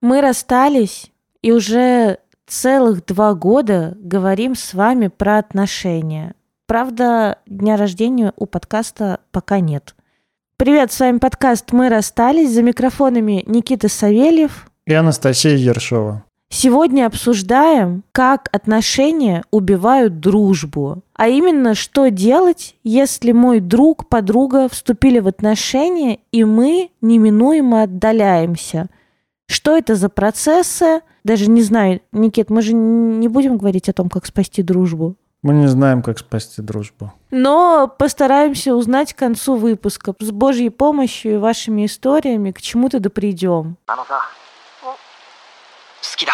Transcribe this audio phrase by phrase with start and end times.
[0.00, 1.12] Мы расстались
[1.42, 6.32] и уже целых два года говорим с вами про отношения.
[6.66, 9.94] Правда, дня рождения у подкаста пока нет.
[10.56, 12.50] Привет, с вами подкаст «Мы расстались».
[12.50, 16.24] За микрофонами Никита Савельев и Анастасия Ершова.
[16.48, 21.02] Сегодня обсуждаем, как отношения убивают дружбу.
[21.14, 28.88] А именно, что делать, если мой друг, подруга вступили в отношения, и мы неминуемо отдаляемся.
[29.49, 31.01] Что это за процессы?
[31.23, 35.15] Даже не знаю, Никит, мы же не будем говорить о том, как спасти дружбу.
[35.41, 37.13] Мы не знаем, как спасти дружбу.
[37.29, 40.13] Но постараемся узнать к концу выпуска.
[40.19, 43.77] С Божьей помощью и вашими историями к чему-то да придем.
[46.05, 46.33] 好きだ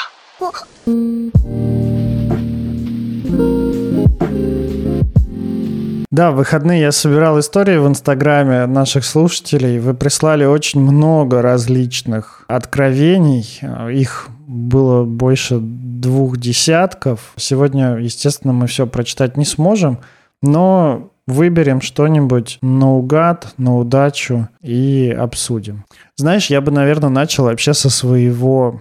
[6.17, 9.79] Да, в выходные я собирал истории в Инстаграме наших слушателей.
[9.79, 13.61] Вы прислали очень много различных откровений.
[13.93, 17.35] Их было больше двух десятков.
[17.37, 19.99] Сегодня, естественно, мы все прочитать не сможем,
[20.41, 25.85] но выберем что-нибудь наугад, на удачу и обсудим.
[26.17, 28.81] Знаешь, я бы, наверное, начал вообще со своего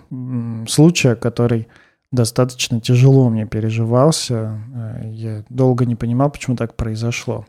[0.70, 1.68] случая, который
[2.12, 4.60] достаточно тяжело мне переживался.
[4.74, 7.46] Э, я долго не понимал, почему так произошло.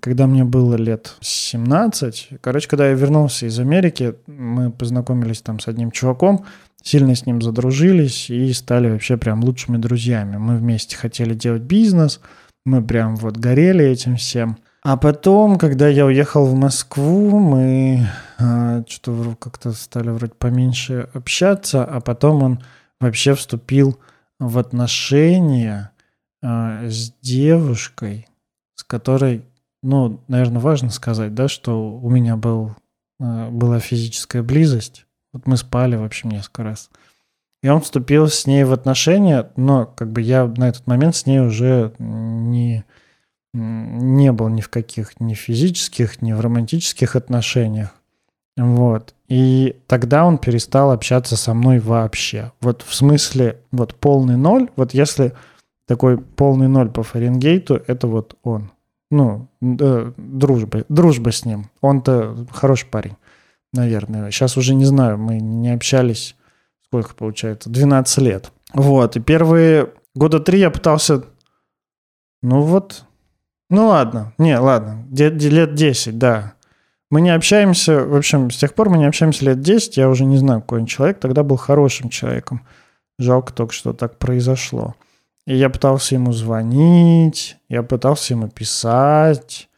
[0.00, 5.68] Когда мне было лет 17, короче, когда я вернулся из Америки, мы познакомились там с
[5.68, 6.44] одним чуваком,
[6.82, 10.36] сильно с ним задружились и стали вообще прям лучшими друзьями.
[10.36, 12.20] Мы вместе хотели делать бизнес–
[12.64, 14.56] мы прям вот горели этим всем.
[14.82, 18.06] А потом, когда я уехал в Москву, мы
[18.38, 22.60] э, что-то как-то стали вроде поменьше общаться, а потом он
[23.00, 23.98] вообще вступил
[24.38, 25.92] в отношения
[26.42, 28.28] э, с девушкой,
[28.74, 29.44] с которой,
[29.82, 32.74] ну, наверное, важно сказать, да, что у меня был,
[33.20, 35.06] э, была физическая близость.
[35.32, 36.90] Вот мы спали, в общем, несколько раз.
[37.62, 41.24] И он вступил с ней в отношения, но как бы я на этот момент с
[41.24, 42.84] ней уже не,
[43.54, 47.94] не был ни в каких ни физических, ни в романтических отношениях.
[48.56, 49.14] Вот.
[49.28, 52.52] И тогда он перестал общаться со мной вообще.
[52.60, 55.32] Вот в смысле, вот полный ноль, вот если
[55.86, 58.70] такой полный ноль по Фаренгейту, это вот он.
[59.10, 61.70] Ну, э, дружба, дружба с ним.
[61.80, 63.16] Он-то хороший парень,
[63.72, 64.30] наверное.
[64.30, 66.36] Сейчас уже не знаю, мы не общались
[66.94, 68.52] сколько получается, 12 лет.
[68.72, 71.24] Вот, и первые года три я пытался,
[72.40, 73.04] ну вот,
[73.68, 76.54] ну ладно, не, ладно, лет 10, да.
[77.10, 80.24] Мы не общаемся, в общем, с тех пор мы не общаемся лет 10, я уже
[80.24, 82.66] не знаю, какой он человек, тогда был хорошим человеком.
[83.18, 84.94] Жалко только, что так произошло.
[85.46, 89.68] И я пытался ему звонить, я пытался ему писать,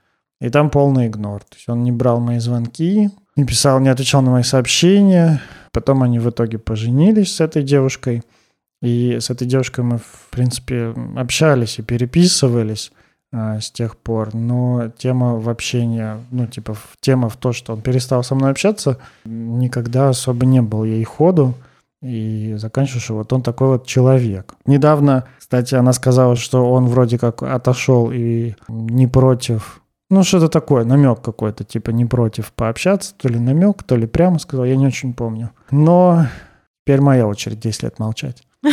[0.41, 1.43] и там полный игнор.
[1.43, 5.43] То есть он не брал мои звонки, не писал, не отвечал на мои сообщения.
[5.73, 8.23] Потом они в итоге поженились с этой девушкой.
[8.81, 12.93] И с этой девушкой мы, в принципе, общались и переписывались
[13.61, 14.35] с тех пор.
[14.35, 18.99] Но тема в общении, ну, типа, тема в то, что он перестал со мной общаться,
[19.25, 21.55] никогда особо не был ей ходу.
[22.03, 24.55] И заканчиваю, что вот он такой вот человек.
[24.67, 30.85] Недавно, кстати, она сказала, что он вроде как отошел и не против ну, что-то такое,
[30.85, 34.87] намек какой-то, типа не против пообщаться, то ли намек, то ли прямо сказал, я не
[34.87, 35.51] очень помню.
[35.73, 36.29] Но
[36.85, 38.45] теперь моя очередь 10 лет молчать.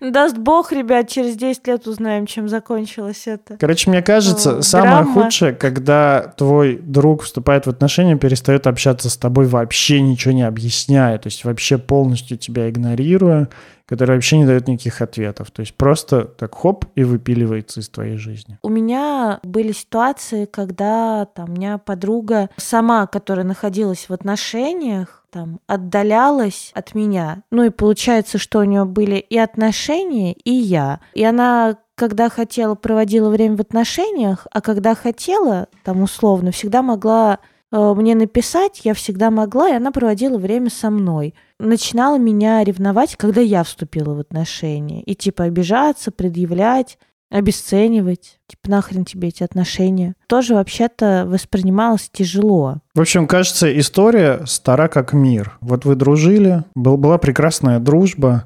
[0.00, 3.56] Даст бог, ребят, через 10 лет узнаем, чем закончилось это.
[3.58, 5.22] Короче, мне кажется, О, самое драма.
[5.22, 11.18] худшее, когда твой друг вступает в отношения, перестает общаться с тобой, вообще ничего не объясняя,
[11.18, 13.48] то есть вообще полностью тебя игнорируя,
[13.86, 15.50] который вообще не дает никаких ответов.
[15.50, 18.58] То есть просто так хоп и выпиливается из твоей жизни.
[18.62, 25.60] У меня были ситуации, когда там, у меня подруга сама, которая находилась в отношениях, там,
[25.66, 27.42] отдалялась от меня.
[27.50, 31.00] Ну и получается, что у нее были и отношения, и я.
[31.14, 37.38] И она когда хотела, проводила время в отношениях, а когда хотела, там условно, всегда могла
[37.72, 41.34] мне написать, я всегда могла, и она проводила время со мной.
[41.58, 45.02] Начинала меня ревновать, когда я вступила в отношения.
[45.02, 46.98] И типа обижаться, предъявлять
[47.30, 52.76] обесценивать, типа нахрен тебе эти отношения, тоже вообще-то воспринималось тяжело.
[52.94, 55.58] В общем, кажется, история стара как мир.
[55.60, 58.44] Вот вы дружили, был, была прекрасная дружба,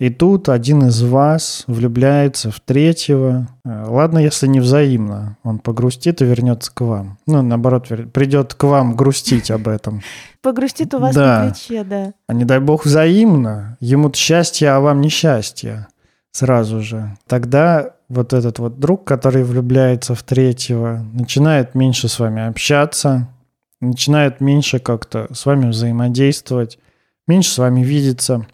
[0.00, 3.48] и тут один из вас влюбляется в третьего.
[3.66, 5.36] Э, ладно, если не взаимно.
[5.42, 7.18] Он погрустит и вернется к вам.
[7.26, 10.00] Ну, наоборот, придет к вам грустить об этом.
[10.40, 11.44] Погрустит у вас да.
[11.44, 12.14] на плече, да.
[12.26, 13.76] А не дай бог взаимно.
[13.80, 15.86] Ему счастье, а вам несчастье
[16.32, 17.14] сразу же.
[17.26, 23.28] Тогда вот этот вот друг, который влюбляется в третьего, начинает меньше с вами общаться,
[23.82, 26.78] начинает меньше как-то с вами взаимодействовать,
[27.26, 28.46] меньше с вами видеться.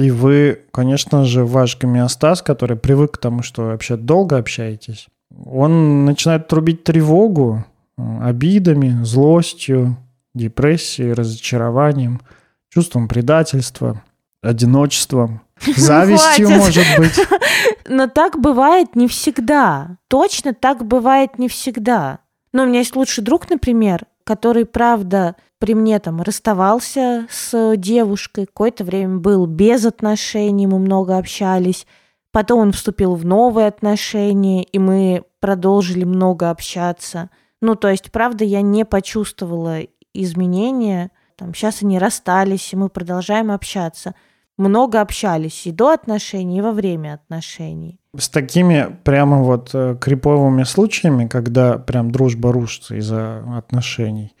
[0.00, 5.08] И вы, конечно же, ваш гомеостаз, который привык к тому, что вы вообще долго общаетесь,
[5.44, 7.64] он начинает трубить тревогу
[7.96, 9.96] э, обидами, злостью,
[10.34, 12.20] депрессией, разочарованием,
[12.68, 14.02] чувством предательства,
[14.42, 15.42] одиночеством,
[15.76, 17.20] завистью, может быть.
[17.88, 19.98] Но так бывает не всегда.
[20.08, 22.20] Точно так бывает не всегда.
[22.52, 28.46] Но у меня есть лучший друг, например, который, правда, при мне там расставался с девушкой,
[28.46, 31.86] какое-то время был без отношений, мы много общались.
[32.32, 37.30] Потом он вступил в новые отношения, и мы продолжили много общаться.
[37.60, 39.80] Ну, то есть, правда, я не почувствовала
[40.14, 41.10] изменения.
[41.36, 44.14] Там, сейчас они расстались, и мы продолжаем общаться.
[44.60, 47.98] Много общались и до отношений, и во время отношений.
[48.14, 54.34] С такими прямо вот э, криповыми случаями, когда прям дружба рушится из-за отношений,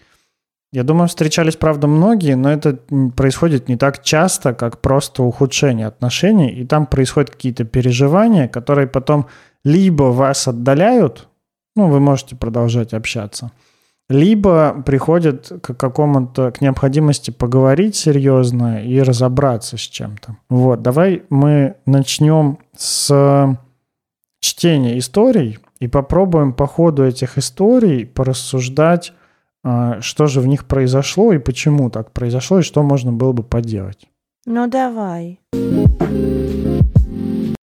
[0.72, 2.78] я думаю, встречались, правда, многие, но это
[3.16, 9.26] происходит не так часто, как просто ухудшение отношений, и там происходят какие-то переживания, которые потом
[9.64, 11.28] либо вас отдаляют,
[11.76, 13.52] ну, вы можете продолжать общаться,
[14.10, 20.36] либо приходят к какому-то, к необходимости поговорить серьезно и разобраться с чем-то.
[20.48, 23.56] Вот, давай мы начнем с
[24.40, 29.12] чтения историй и попробуем по ходу этих историй порассуждать
[29.62, 33.42] а, что же в них произошло и почему так произошло, и что можно было бы
[33.42, 34.08] поделать.
[34.46, 35.38] Ну давай.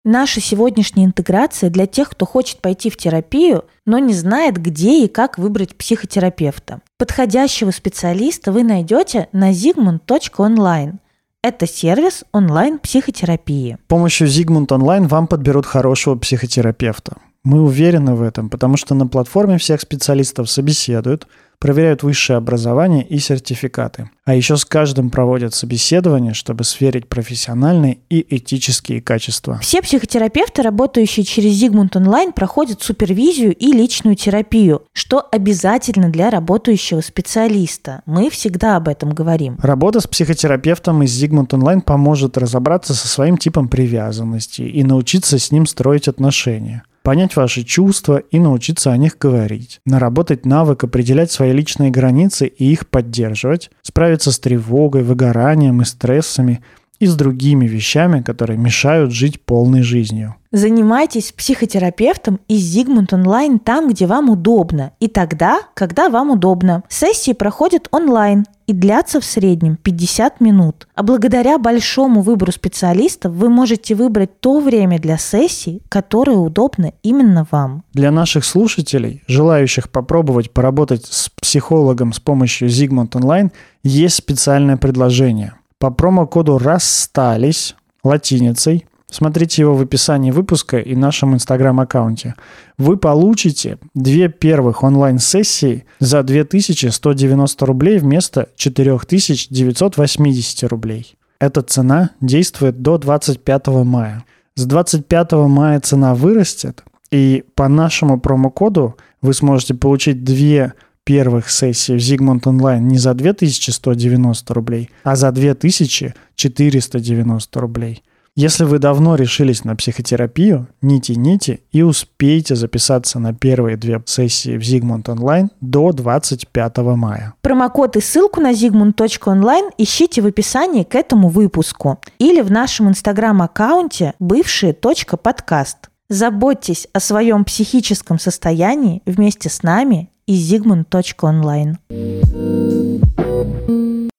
[0.09, 5.09] Наша сегодняшняя интеграция для тех, кто хочет пойти в терапию, но не знает, где и
[5.09, 6.79] как выбрать психотерапевта.
[6.97, 10.99] Подходящего специалиста вы найдете на zigmund.online.
[11.43, 13.79] Это сервис онлайн-психотерапии.
[13.83, 17.17] С помощью Zigmund Online вам подберут хорошего психотерапевта.
[17.43, 21.27] Мы уверены в этом, потому что на платформе всех специалистов собеседуют–
[21.59, 24.09] проверяют высшее образование и сертификаты.
[24.25, 29.59] А еще с каждым проводят собеседование, чтобы сверить профессиональные и этические качества.
[29.61, 37.01] Все психотерапевты, работающие через Zigmund Online, проходят супервизию и личную терапию, что обязательно для работающего
[37.01, 38.01] специалиста.
[38.05, 39.57] Мы всегда об этом говорим.
[39.61, 45.51] Работа с психотерапевтом из Zigmund Online поможет разобраться со своим типом привязанности и научиться с
[45.51, 51.53] ним строить отношения понять ваши чувства и научиться о них говорить, наработать навык определять свои
[51.53, 56.61] личные границы и их поддерживать, справиться с тревогой, выгоранием и стрессами
[56.99, 60.35] и с другими вещами, которые мешают жить полной жизнью.
[60.51, 66.83] Занимайтесь психотерапевтом из Zigmund Online там, где вам удобно, и тогда, когда вам удобно.
[66.89, 70.87] Сессии проходят онлайн и длятся в среднем 50 минут.
[70.93, 77.47] А благодаря большому выбору специалистов вы можете выбрать то время для сессий, которое удобно именно
[77.49, 77.83] вам.
[77.93, 83.51] Для наших слушателей, желающих попробовать поработать с психологом с помощью Zigmund Online,
[83.83, 85.53] есть специальное предложение.
[85.79, 92.35] По промокоду «Расстались» латиницей– Смотрите его в описании выпуска и нашем инстаграм-аккаунте.
[92.77, 101.15] Вы получите две первых онлайн-сессии за 2190 рублей вместо 4980 рублей.
[101.39, 104.25] Эта цена действует до 25 мая.
[104.55, 110.73] С 25 мая цена вырастет, и по нашему промокоду вы сможете получить две
[111.05, 118.03] первых сессий в Zigmund Online не за 2190 рублей, а за 2490 рублей.
[118.39, 124.59] Если вы давно решились на психотерапию, не тяните и успейте записаться на первые две сессии
[124.59, 127.33] в Zigmund Online до 25 мая.
[127.41, 134.13] Промокод и ссылку на zigmund.online ищите в описании к этому выпуску или в нашем инстаграм-аккаунте
[134.19, 135.89] бывшие.подкаст.
[136.07, 141.77] Заботьтесь о своем психическом состоянии вместе с нами и zigmund.online.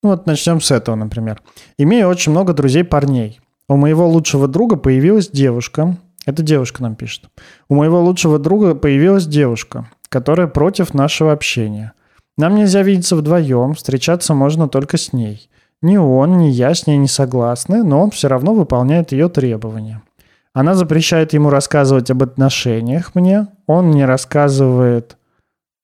[0.02, 1.40] Вот начнем с этого, например.
[1.78, 3.38] Имею очень много друзей парней.
[3.68, 5.98] У моего лучшего друга появилась девушка.
[6.24, 7.24] Это девушка нам пишет.
[7.68, 11.92] У моего лучшего друга появилась девушка, которая против нашего общения.
[12.38, 15.50] Нам нельзя видеться вдвоем, встречаться можно только с ней.
[15.82, 20.02] Ни он, ни я с ней не согласны, но он все равно выполняет ее требования.
[20.54, 25.16] Она запрещает ему рассказывать об отношениях мне, он не рассказывает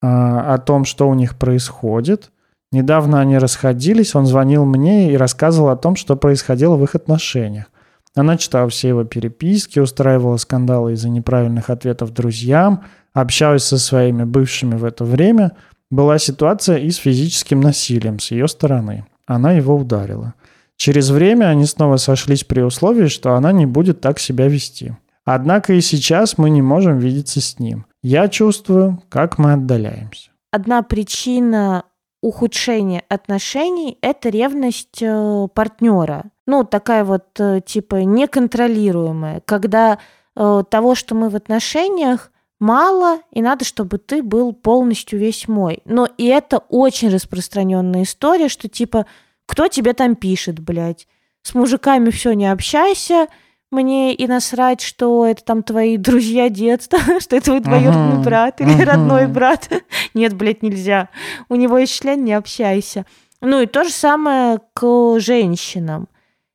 [0.02, 2.32] а, о том, что у них происходит.
[2.72, 7.66] Недавно они расходились, он звонил мне и рассказывал о том, что происходило в их отношениях.
[8.14, 14.76] Она читала все его переписки, устраивала скандалы из-за неправильных ответов друзьям, общалась со своими бывшими
[14.76, 15.52] в это время.
[15.90, 19.04] Была ситуация и с физическим насилием с ее стороны.
[19.26, 20.34] Она его ударила.
[20.76, 24.96] Через время они снова сошлись при условии, что она не будет так себя вести.
[25.24, 27.86] Однако и сейчас мы не можем видеться с ним.
[28.02, 30.30] Я чувствую, как мы отдаляемся.
[30.50, 31.84] Одна причина
[32.20, 36.24] ухудшение отношений– это ревность э, партнера.
[36.46, 39.98] Ну, такая вот, э, типа, неконтролируемая, когда
[40.36, 45.80] э, того, что мы в отношениях, мало, и надо, чтобы ты был полностью весь мой.
[45.84, 49.06] Но и это очень распространенная история, что типа,
[49.46, 51.06] кто тебе там пишет, блядь?
[51.42, 53.28] С мужиками все не общайся,
[53.70, 58.82] мне и насрать, что это там твои друзья детства, что это твой двоюродный брат или
[58.82, 59.68] родной брат.
[60.14, 61.08] Нет, блядь, нельзя.
[61.48, 63.04] У него есть член, не общайся.
[63.40, 66.08] Ну и то же самое к женщинам.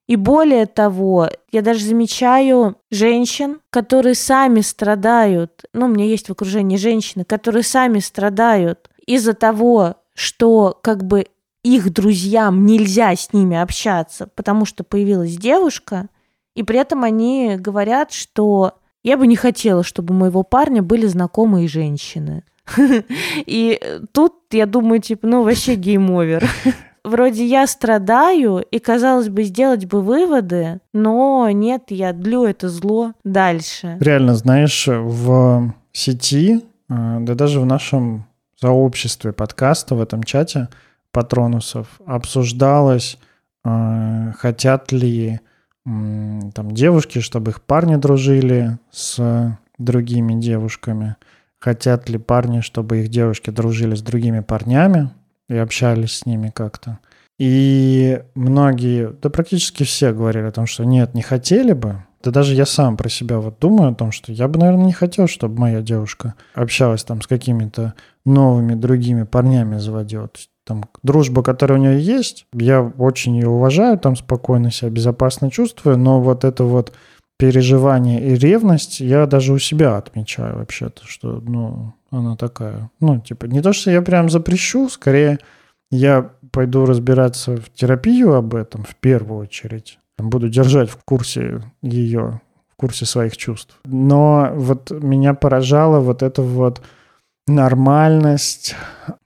[0.09, 5.65] И более того, я даже замечаю женщин, которые сами страдают.
[5.71, 11.27] Ну, у меня есть в окружении женщины, которые сами страдают из-за того, что как бы
[11.61, 16.07] их друзьям нельзя с ними общаться, потому что появилась девушка,
[16.55, 21.05] и при этом они говорят, что я бы не хотела, чтобы у моего парня были
[21.05, 22.43] знакомые женщины.
[23.45, 23.79] И
[24.11, 26.47] тут я думаю, типа, ну вообще game over.
[27.03, 33.13] Вроде я страдаю, и, казалось бы, сделать бы выводы, но нет, я длю это зло
[33.23, 33.97] дальше.
[33.99, 38.25] Реально, знаешь, в сети, э, да даже в нашем
[38.59, 40.69] сообществе подкаста, в этом чате
[41.11, 43.17] патронусов обсуждалось,
[43.65, 45.39] э, хотят ли
[45.85, 51.15] там девушки, чтобы их парни дружили с другими девушками.
[51.57, 55.09] Хотят ли парни, чтобы их девушки дружили с другими парнями
[55.49, 56.99] и общались с ними как-то.
[57.37, 62.03] И многие, да практически все говорили о том, что нет, не хотели бы.
[62.21, 64.91] Да даже я сам про себя вот думаю о том, что я бы, наверное, не
[64.91, 67.93] хотел, чтобы моя девушка общалась там с какими-то
[68.25, 70.27] новыми другими парнями заводила.
[70.27, 74.91] То есть там, дружба, которая у нее есть, я очень ее уважаю, там спокойно себя
[74.91, 76.91] безопасно чувствую, но вот это вот
[77.39, 82.91] переживание и ревность я даже у себя отмечаю вообще-то, что, ну, она такая.
[82.99, 85.39] Ну, типа, не то, что я прям запрещу, скорее
[85.89, 89.99] я пойду разбираться в терапию об этом в первую очередь.
[90.17, 93.79] Буду держать в курсе ее, в курсе своих чувств.
[93.85, 96.81] Но вот меня поражало вот это вот
[97.47, 98.75] нормальность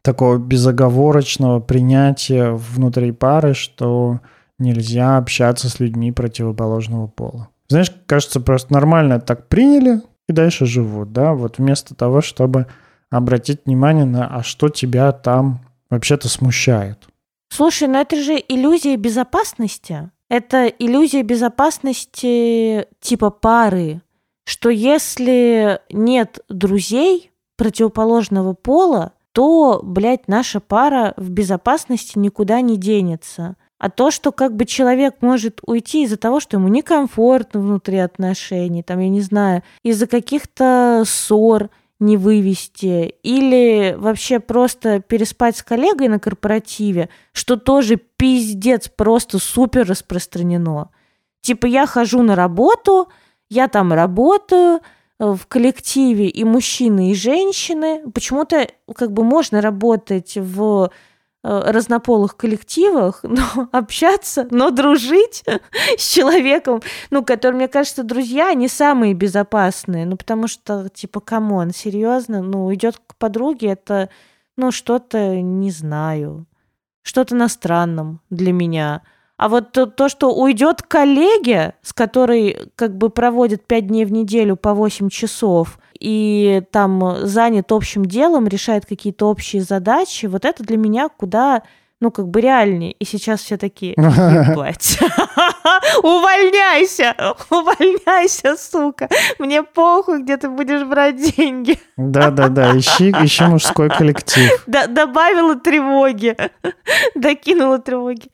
[0.03, 4.19] такого безоговорочного принятия внутри пары, что
[4.59, 7.49] нельзя общаться с людьми противоположного пола.
[7.67, 12.67] Знаешь, кажется, просто нормально так приняли и дальше живут, да, вот вместо того, чтобы
[13.09, 17.07] обратить внимание на, а что тебя там вообще-то смущает.
[17.49, 20.09] Слушай, ну это же иллюзия безопасности.
[20.29, 24.01] Это иллюзия безопасности типа пары,
[24.45, 33.55] что если нет друзей, противоположного пола, то, блядь, наша пара в безопасности никуда не денется.
[33.83, 38.81] А то, что как бы человек может уйти из-за того, что ему некомфортно внутри отношений,
[38.81, 46.07] там, я не знаю, из-за каких-то ссор не вывести, или вообще просто переспать с коллегой
[46.07, 50.89] на корпоративе, что тоже пиздец просто супер распространено.
[51.41, 53.09] Типа я хожу на работу,
[53.49, 54.79] я там работаю,
[55.23, 58.01] Э, в коллективе и мужчины, и женщины.
[58.13, 60.91] Почему-то как бы можно работать в
[61.43, 65.43] разнополых коллективах, но общаться, но дружить
[65.97, 66.81] с человеком,
[67.11, 72.41] ну, который, мне кажется, друзья, они самые безопасные, ну, потому что, типа, come on, серьезно,
[72.41, 74.09] ну, идет к подруге, это,
[74.55, 76.45] ну, что-то, не знаю,
[77.01, 79.01] что-то на странном для меня–
[79.43, 84.11] а вот то, то, что уйдет коллеге, с которой как бы проводит 5 дней в
[84.13, 90.63] неделю по 8 часов, и там занят общим делом, решает какие-то общие задачи, вот это
[90.63, 91.63] для меня куда
[92.03, 92.91] ну, как бы реальнее.
[92.91, 94.99] И сейчас все такие, ебать,
[96.03, 97.15] увольняйся,
[97.49, 99.07] увольняйся, сука,
[99.39, 101.79] мне похуй, где ты будешь брать деньги.
[101.97, 104.51] Да-да-да, ищи, ищи мужской коллектив.
[104.67, 106.35] Да, добавила тревоги,
[107.15, 108.29] докинула тревоги.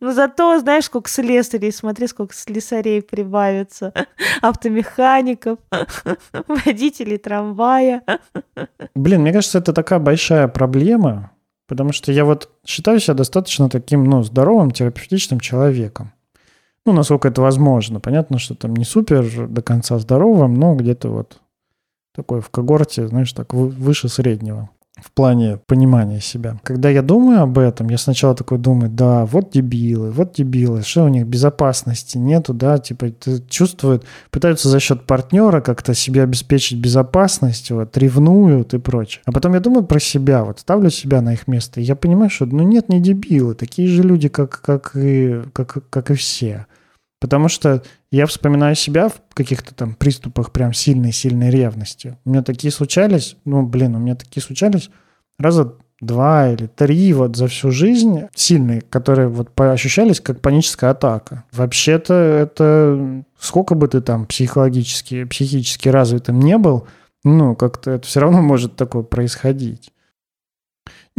[0.00, 3.92] Но зато, знаешь, сколько слесарей, смотри, сколько слесарей прибавится,
[4.40, 5.58] автомехаников,
[6.46, 8.02] водителей трамвая.
[8.94, 11.30] Блин, мне кажется, это такая большая проблема,
[11.70, 16.12] Потому что я вот считаю себя достаточно таким, ну, здоровым, терапевтичным человеком.
[16.84, 18.00] Ну, насколько это возможно.
[18.00, 21.40] Понятно, что там не супер до конца здоровым, но где-то вот
[22.12, 24.68] такой в когорте, знаешь, так выше среднего
[25.02, 26.58] в плане понимания себя.
[26.62, 31.04] Когда я думаю об этом, я сначала такой думаю, да, вот дебилы, вот дебилы, что
[31.04, 33.12] у них безопасности нету, да, типа
[33.48, 39.22] чувствуют, пытаются за счет партнера как-то себе обеспечить безопасность, вот, ревнуют и прочее.
[39.26, 42.30] А потом я думаю про себя, вот, ставлю себя на их место, и я понимаю,
[42.30, 46.66] что, ну, нет, не дебилы, такие же люди, как, как, и, как, как и все.
[47.20, 52.16] Потому что я вспоминаю себя в каких-то там приступах прям сильной-сильной ревности.
[52.24, 54.90] У меня такие случались, ну, блин, у меня такие случались
[55.38, 61.44] раза два или три вот за всю жизнь сильные, которые вот ощущались как паническая атака.
[61.52, 66.86] Вообще-то это сколько бы ты там психологически, психически развитым не был,
[67.22, 69.92] ну, как-то это все равно может такое происходить.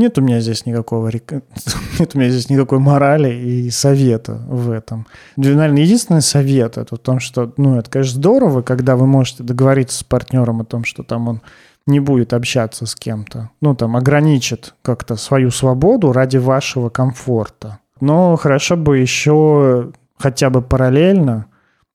[0.01, 1.11] Нет у меня здесь никакого
[1.99, 5.05] нет у меня здесь никакой морали и совета в этом.
[5.37, 9.99] Наверное, единственный совет это в том, что, ну, это, конечно, здорово, когда вы можете договориться
[9.99, 11.41] с партнером о том, что там он
[11.85, 17.77] не будет общаться с кем-то, ну, там, ограничит как-то свою свободу ради вашего комфорта.
[17.99, 21.45] Но хорошо бы еще хотя бы параллельно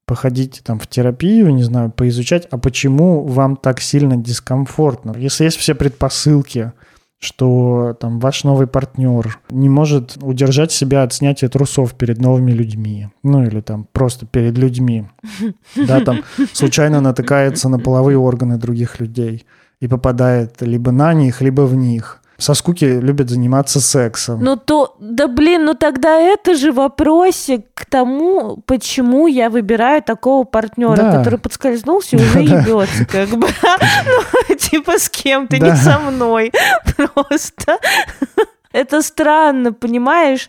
[0.07, 5.13] походить там в терапию, не знаю, поизучать, а почему вам так сильно дискомфортно.
[5.19, 6.73] Если есть все предпосылки,
[7.19, 13.09] что там ваш новый партнер не может удержать себя от снятия трусов перед новыми людьми,
[13.23, 15.07] ну или там просто перед людьми,
[15.77, 16.21] да, там
[16.53, 19.47] случайно натыкается на половые органы других людей
[19.81, 24.43] и попадает либо на них, либо в них со скуки любят заниматься сексом.
[24.43, 30.45] Ну то, да блин, ну тогда это же вопросик к тому, почему я выбираю такого
[30.45, 31.19] партнера, да.
[31.19, 33.49] который подскользнулся и уже ебется, как бы.
[34.49, 36.53] Ну, типа с кем-то, не со мной.
[36.97, 37.79] Просто.
[38.73, 40.49] Это странно, понимаешь?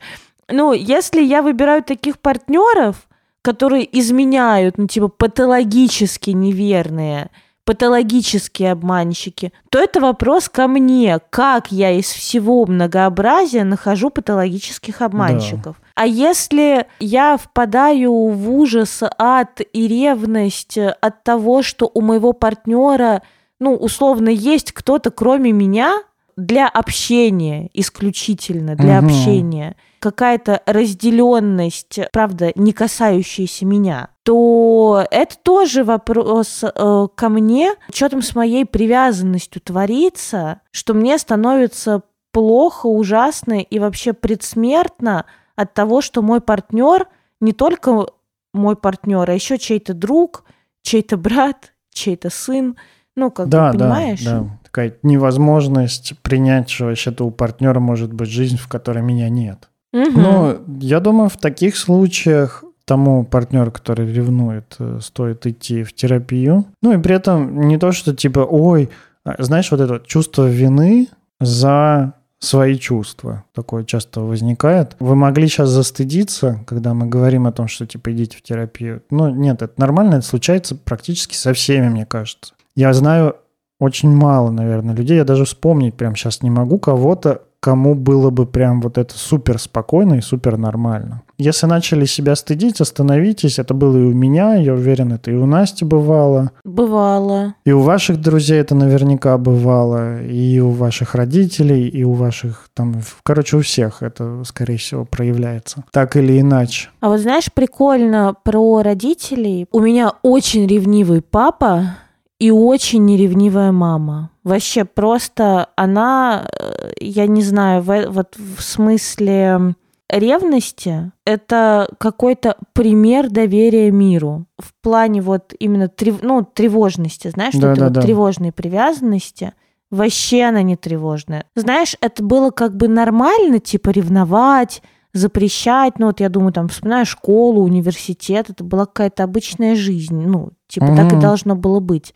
[0.50, 3.08] Ну, если я выбираю таких партнеров,
[3.41, 7.29] которые изменяют, ну, типа, патологически неверные,
[7.67, 15.75] патологические обманщики, то это вопрос ко мне, как я из всего многообразия нахожу патологических обманщиков.
[15.77, 15.88] Да.
[15.95, 23.21] А если я впадаю в ужас, ад и ревность от того, что у моего партнера,
[23.59, 26.03] ну, условно, есть кто-то кроме меня
[26.38, 29.07] для общения, исключительно для угу.
[29.07, 38.10] общения, какая-то разделенность, правда, не касающаяся меня, то это тоже вопрос э, ко мне, что
[38.10, 45.25] там с моей привязанностью творится, что мне становится плохо, ужасно и вообще предсмертно
[45.56, 47.08] от того, что мой партнер
[47.39, 48.08] не только
[48.54, 50.44] мой партнер, а еще чей-то друг,
[50.81, 52.75] чей-то брат, чей-то сын.
[53.16, 54.24] Ну, как да, бы, понимаешь?
[54.24, 54.60] Да, да.
[54.64, 59.70] Такая невозможность принять, что вообще-то у партнера может быть жизнь, в которой меня нет.
[60.16, 66.66] Ну, я думаю, в таких случаях тому партнеру, который ревнует, э, стоит идти в терапию.
[66.81, 68.90] Ну и при этом не то, что типа, ой,
[69.25, 71.10] а, знаешь, вот это чувство вины
[71.42, 73.44] за свои чувства.
[73.53, 74.96] Такое часто возникает.
[75.00, 79.03] Вы могли сейчас застыдиться, когда мы говорим о том, что типа идите в терапию.
[79.10, 82.53] Ну нет, это нормально, это случается практически со всеми, мне кажется.
[82.75, 83.36] Я знаю
[83.79, 85.18] очень мало, наверное, людей.
[85.18, 89.59] Я даже вспомнить прямо сейчас не могу кого-то, кому было бы прям вот это супер
[89.59, 91.24] спокойно и супер нормально.
[91.37, 93.59] Если начали себя стыдить, остановитесь.
[93.59, 96.51] Это было и у меня, я уверен, это и у Насти бывало.
[96.63, 97.53] Бывало.
[97.63, 103.01] И у ваших друзей это наверняка бывало, и у ваших родителей, и у ваших там,
[103.24, 105.83] короче, у всех это, скорее всего, проявляется.
[105.91, 106.89] Так или иначе.
[107.01, 109.67] А вот знаешь, прикольно про родителей.
[109.72, 111.98] У меня очень ревнивый папа,
[112.39, 114.31] и очень неревнивая мама.
[114.43, 119.75] Вообще просто она, э, я не знаю, в, вот в смысле
[120.09, 127.59] ревности это какой-то пример доверия миру в плане вот именно трев, ну, тревожности, знаешь, да,
[127.59, 128.01] что-то да, вот да.
[128.01, 129.53] тревожной привязанности.
[129.89, 131.45] Вообще она не тревожная.
[131.55, 134.81] Знаешь, это было как бы нормально, типа ревновать,
[135.13, 135.97] запрещать.
[135.97, 140.21] Ну вот я думаю, там, вспоминаю школу, университет, это была какая-то обычная жизнь.
[140.25, 140.96] Ну, типа угу.
[140.96, 142.14] так и должно было быть.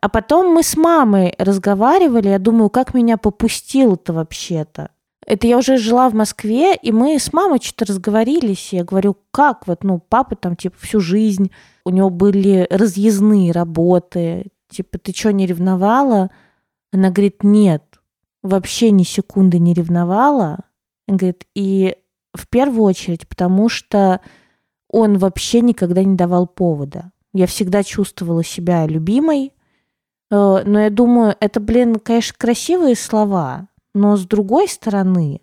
[0.00, 4.90] А потом мы с мамой разговаривали, я думаю, как меня попустило-то вообще-то.
[5.26, 8.72] Это я уже жила в Москве, и мы с мамой что-то разговорились.
[8.72, 11.50] Я говорю, как вот, ну, папа там, типа, всю жизнь,
[11.84, 14.48] у него были разъездные работы.
[14.68, 16.30] Типа, ты что, не ревновала?
[16.92, 17.82] Она говорит, нет,
[18.42, 20.58] вообще ни секунды не ревновала.
[21.08, 21.96] Она говорит, и
[22.34, 24.20] в первую очередь, потому что
[24.88, 27.10] он вообще никогда не давал повода.
[27.34, 29.52] Я всегда чувствовала себя любимой,
[30.30, 35.40] э, но я думаю, это, блин, конечно, красивые слова, но с другой стороны,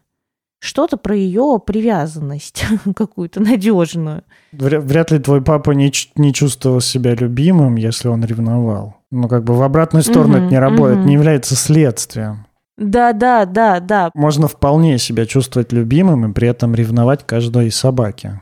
[0.59, 2.63] что-то про ее привязанность
[2.95, 4.23] какую-то надежную.
[4.53, 8.95] Вряд ли твой папа не, не чувствовал себя любимым, если он ревновал.
[9.11, 11.07] Ну, как бы в обратную сторону угу, это не работает, угу.
[11.07, 12.45] не является следствием.
[12.77, 14.11] Да, да, да, да.
[14.13, 18.41] Можно вполне себя чувствовать любимым и при этом ревновать каждой собаке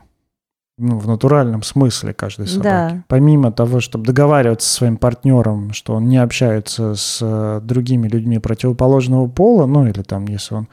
[0.80, 2.64] ну, в натуральном смысле каждой собаки.
[2.64, 3.04] Да.
[3.06, 8.38] Помимо того, чтобы договариваться со своим партнером, что он не общается с э, другими людьми
[8.38, 10.68] противоположного пола, ну или там, если он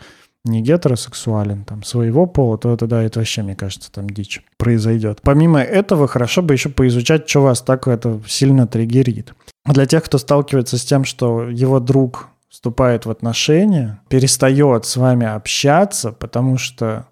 [0.45, 5.19] не гетеросексуален, там, своего пола, то тогда это вообще, мне кажется, там дичь произойдет.
[5.21, 9.33] Помимо этого, хорошо бы еще поизучать, что вас так это сильно триггерит.
[9.65, 15.27] Для тех, кто сталкивается с тем, что его друг вступает в отношения, перестает с вами
[15.27, 17.07] общаться, потому что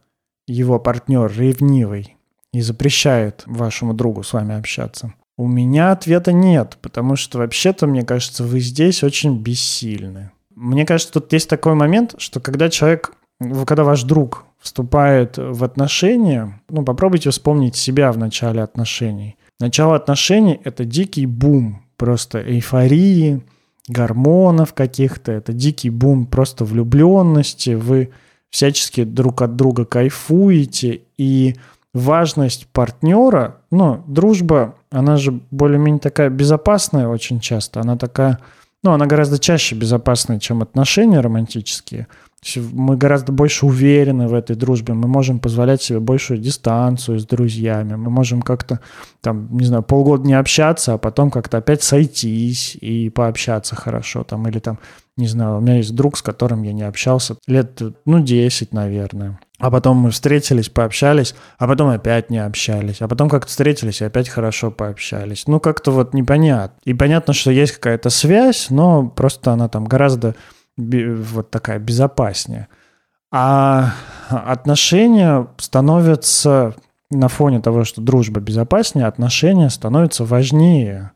[0.47, 2.14] его партнер ревнивый
[2.56, 5.13] и запрещает вашему другу с вами общаться.
[5.38, 10.32] У меня ответа нет, потому что вообще-то, мне кажется, вы здесь очень бессильны.
[10.56, 13.12] Мне кажется, тут есть такой момент, что когда человек,
[13.68, 19.36] когда ваш друг вступает в отношения, ну, попробуйте вспомнить себя в начале отношений.
[19.60, 23.44] Начало отношений– это дикий бум, просто эйфории,
[23.89, 28.12] гормонов каких-то, это дикий бум просто влюбленности, вы
[28.50, 31.56] всячески друг от друга кайфуете, и
[31.95, 38.39] важность партнера, ну, дружба, она же более-менее такая безопасная очень часто, она такая,
[38.84, 42.08] ну, она гораздо чаще безопасная, чем отношения романтические–
[42.55, 47.95] мы гораздо больше уверены в этой дружбе, мы можем позволять себе большую дистанцию с друзьями,
[47.95, 48.79] мы можем как-то,
[49.21, 54.47] там, не знаю, полгода не общаться, а потом как-то опять сойтись и пообщаться хорошо, там,
[54.47, 54.79] или там,
[55.17, 59.39] не знаю, у меня есть друг, с которым я не общался лет, ну, 10, наверное.
[59.58, 64.06] А потом мы встретились, пообщались, а потом опять не общались, а потом как-то встретились и
[64.06, 65.48] опять хорошо пообщались.
[65.48, 66.78] Ну, как-то вот непонятно.
[66.84, 70.36] И понятно, что есть какая-то связь, но просто она там гораздо
[70.78, 72.68] вот такая безопаснее.
[73.32, 73.94] А
[74.30, 76.76] отношения становятся
[77.10, 81.12] на фоне того, что дружба безопаснее, отношения становятся важнее.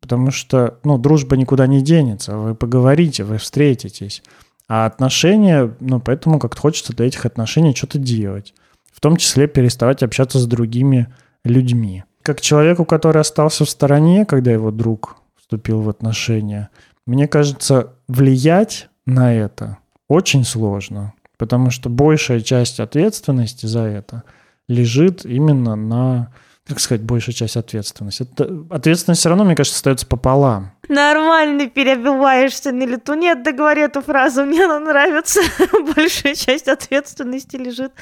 [0.00, 2.36] Потому что, ну, дружба никуда не денется.
[2.36, 4.22] Вы поговорите, вы встретитесь.
[4.68, 8.54] А отношения, ну, поэтому как-то хочется для этих отношений что-то делать.
[8.92, 11.06] В том числе переставать общаться с другими
[11.44, 12.04] людьми.
[12.22, 16.70] Как человеку, который остался в стороне, когда его друг вступил в отношения–
[17.06, 24.24] мне кажется, влиять на это очень сложно, потому что большая часть ответственности за это
[24.68, 26.32] лежит именно на
[26.66, 28.24] как сказать, большая часть ответственности.
[28.24, 30.72] Это, ответственность все равно, мне кажется, остается пополам.
[30.88, 33.14] Нормально перебиваешься на лету.
[33.14, 35.40] Нет, договори эту фразу, мне она нравится.
[35.96, 37.92] Большая часть ответственности лежит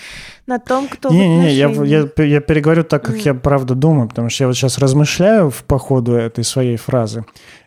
[0.47, 3.23] на том, кто Не-не-не, я, я, я переговорю так, как mm.
[3.25, 7.25] я правда думаю, потому что я вот сейчас размышляю в, по ходу этой своей фразы.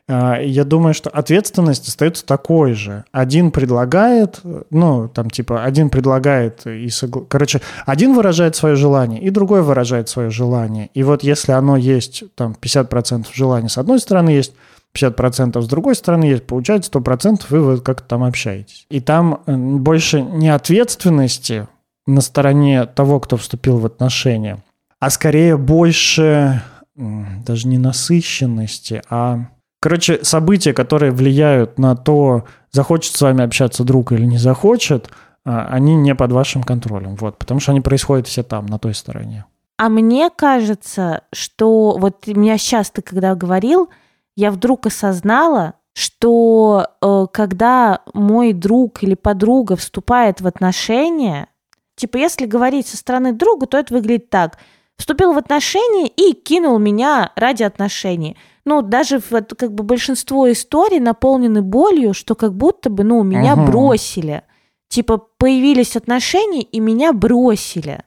[0.10, 3.04] А, я думаю, что ответственность остается такой же.
[3.12, 4.39] Один предлагает,
[4.70, 6.89] ну, там, типа, один предлагает и...
[6.89, 7.24] Согла...
[7.28, 10.89] Короче, один выражает свое желание, и другой выражает свое желание.
[10.93, 14.54] И вот если оно есть, там, 50% желания с одной стороны есть,
[14.96, 18.86] 50% с другой стороны есть, получается 100% вы вот как-то там общаетесь.
[18.89, 21.67] И там больше не ответственности
[22.06, 24.63] на стороне того, кто вступил в отношения,
[25.00, 26.63] а скорее больше
[26.96, 34.11] даже не насыщенности, а Короче, события, которые влияют на то, захочет с вами общаться друг
[34.11, 35.09] или не захочет,
[35.45, 38.93] а, они не под вашим контролем, вот, потому что они происходят все там, на той
[38.93, 39.45] стороне.
[39.77, 43.89] А мне кажется, что вот меня сейчас ты когда говорил,
[44.35, 51.47] я вдруг осознала, что э, когда мой друг или подруга вступает в отношения,
[51.95, 54.57] типа если говорить со стороны друга, то это выглядит так.
[54.97, 58.35] Вступил в отношения и кинул меня ради отношений
[58.67, 63.53] ну, даже вот, как бы большинство историй наполнены болью, что как будто бы, ну, меня
[63.53, 63.65] угу.
[63.67, 64.43] бросили.
[64.89, 68.03] Типа появились отношения, и меня бросили.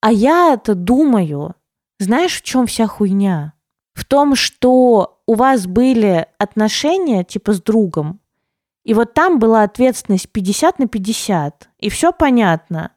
[0.00, 1.56] А я это думаю,
[1.98, 3.52] знаешь, в чем вся хуйня?
[3.92, 8.20] В том, что у вас были отношения, типа, с другом,
[8.82, 12.92] и вот там была ответственность 50 на 50, и все понятно.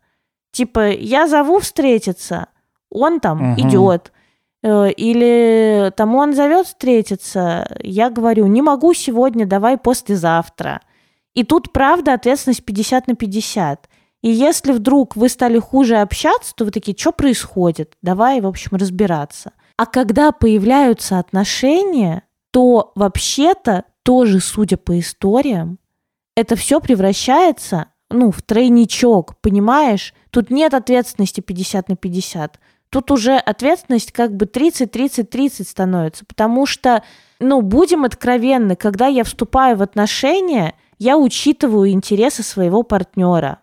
[0.51, 2.47] Типа, я зову встретиться,
[2.89, 3.61] он там угу.
[3.61, 4.13] идет.
[4.61, 10.81] Э, или там он зовет встретиться, я говорю, не могу сегодня, давай послезавтра.
[11.33, 13.89] И тут, правда, ответственность 50 на 50.
[14.21, 17.93] И если вдруг вы стали хуже общаться, то вы такие, что происходит?
[18.01, 19.53] Давай, в общем, разбираться.
[19.77, 25.79] А когда появляются отношения, то вообще-то тоже, судя по историям,
[26.35, 30.13] это все превращается, ну, в тройничок, понимаешь?
[30.31, 37.03] Тут нет ответственности 50 на 50 тут уже ответственность как бы 30-30-30 становится, потому что,
[37.39, 43.59] ну, будем откровенны, когда я вступаю в отношения, я учитываю интересы своего партнера.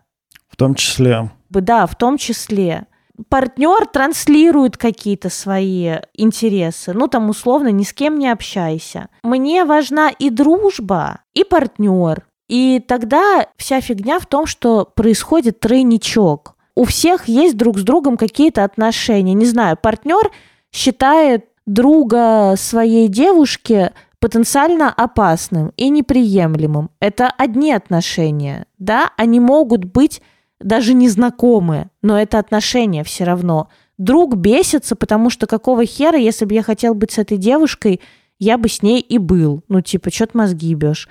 [0.49, 1.29] В том числе.
[1.49, 2.87] Да, в том числе.
[3.29, 6.93] Партнер транслирует какие-то свои интересы.
[6.93, 9.09] Ну, там, условно, ни с кем не общайся.
[9.23, 12.25] Мне важна и дружба, и партнер.
[12.47, 18.17] И тогда вся фигня в том, что происходит тройничок у всех есть друг с другом
[18.17, 19.33] какие-то отношения.
[19.33, 20.31] Не знаю, партнер
[20.71, 26.91] считает друга своей девушки потенциально опасным и неприемлемым.
[26.99, 30.21] Это одни отношения, да, они могут быть
[30.59, 33.69] даже незнакомые, но это отношения все равно.
[33.97, 38.01] Друг бесится, потому что какого хера, если бы я хотел быть с этой девушкой,
[38.37, 39.63] я бы с ней и был.
[39.67, 41.09] Ну, типа, что ты мозги ебешь?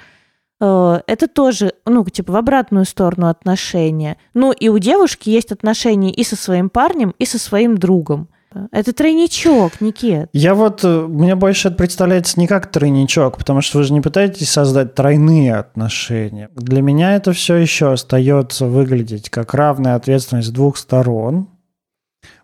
[0.61, 4.17] Э, это тоже, ну, типа, в обратную сторону отношения.
[4.35, 8.29] Ну, и у девушки есть отношения и со своим парнем, и со своим другом.
[8.73, 10.29] Это тройничок, Никит.
[10.33, 14.01] Я вот, э, мне больше это представляется не как тройничок, потому что вы же не
[14.01, 16.49] пытаетесь создать тройные отношения.
[16.55, 21.49] Для меня это все еще остается выглядеть как равная ответственность двух сторон,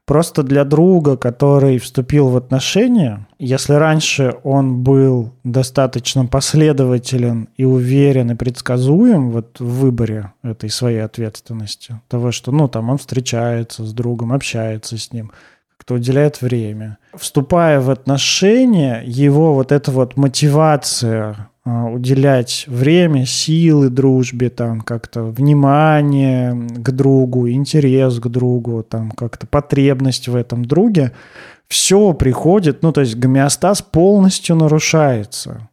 [0.05, 8.33] Просто для друга, который вступил в отношения, если раньше он был достаточно последователен и уверен
[8.33, 13.93] и предсказуем вот в выборе этой своей ответственности, того, что, ну, там он встречается с
[13.93, 15.31] другом, общается с ним,
[15.77, 16.99] как-то уделяет время.
[17.15, 26.55] Вступая в отношения, его вот эта вот мотивация уделять время, силы дружбе, там как-то внимание
[26.55, 31.12] к другу, интерес к другу, там как-то потребность в этом друге,
[31.68, 35.68] все приходит, ну то есть гомеостаз полностью нарушается.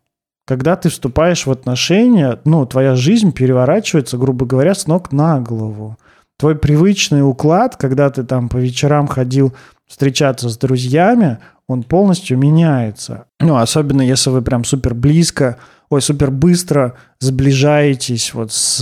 [0.46, 5.98] Когда ты вступаешь в отношения, ну твоя жизнь переворачивается, грубо говоря, с ног на голову.
[6.38, 9.54] Твой привычный уклад, когда ты там по вечерам ходил
[9.88, 13.26] встречаться с друзьями, он полностью меняется.
[13.40, 15.58] Ну, особенно если вы прям супер близко
[15.90, 18.80] ой, супер быстро сближаетесь вот с,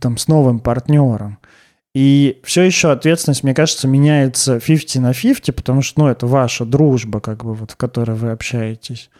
[0.00, 1.38] там, с новым партнером.
[1.94, 6.64] И все еще ответственность, мне кажется, меняется 50 на 50, потому что, ну, это ваша
[6.64, 9.10] дружба, как бы, вот, в которой вы общаетесь.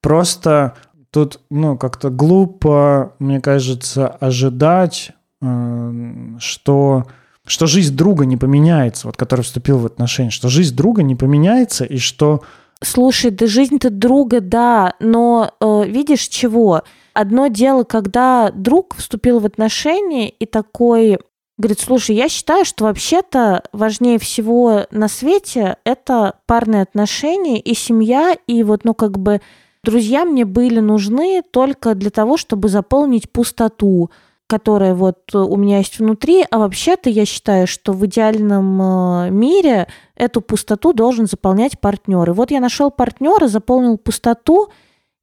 [0.00, 0.74] Просто
[1.10, 5.92] тут, ну, как-то глупо, мне кажется, ожидать, э,
[6.38, 7.06] что,
[7.46, 11.84] что жизнь друга не поменяется, вот, который вступил в отношения, что жизнь друга не поменяется,
[11.84, 12.42] и что
[12.84, 16.82] Слушай, да жизнь-то друга, да, но э, видишь чего?
[17.14, 21.18] Одно дело, когда друг вступил в отношения и такой
[21.56, 28.36] говорит, слушай, я считаю, что вообще-то важнее всего на свете это парные отношения и семья,
[28.46, 29.40] и вот, ну, как бы
[29.82, 34.10] друзья мне были нужны только для того, чтобы заполнить пустоту
[34.54, 39.88] которая вот у меня есть внутри, а вообще-то я считаю, что в идеальном э, мире
[40.14, 42.30] эту пустоту должен заполнять партнер.
[42.30, 44.68] И вот я нашел партнера, заполнил пустоту,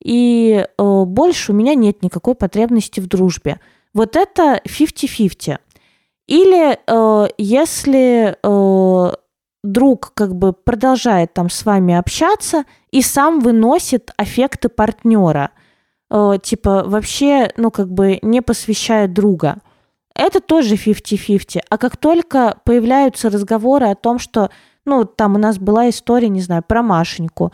[0.03, 3.61] и э, больше у меня нет никакой потребности в дружбе.
[3.93, 5.59] Вот это 50-50.
[6.27, 9.13] Или э, если э,
[9.63, 15.51] друг как бы продолжает там с вами общаться и сам выносит аффекты партнера–
[16.11, 19.57] э, типа вообще, ну, как бы не посвящает друга.
[20.13, 21.61] Это тоже 50-50.
[21.69, 24.51] А как только появляются разговоры о том, что,
[24.85, 27.51] ну, там у нас была история, не знаю, про Машеньку,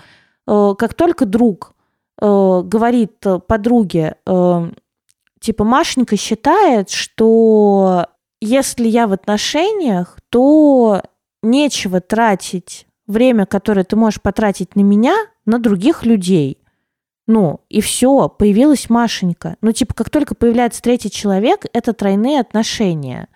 [0.47, 1.73] э, как только друг
[2.19, 4.15] э, говорит подруге,
[5.39, 8.07] типа, Машенька считает, что
[8.41, 11.03] если я в отношениях, то
[11.43, 15.15] нечего тратить время, которое ты можешь потратить на меня,
[15.45, 16.59] на других людей.
[17.27, 19.57] Ну, и все, появилась Машенька.
[19.61, 23.27] Ну, типа, как только появляется третий человек, это тройные отношения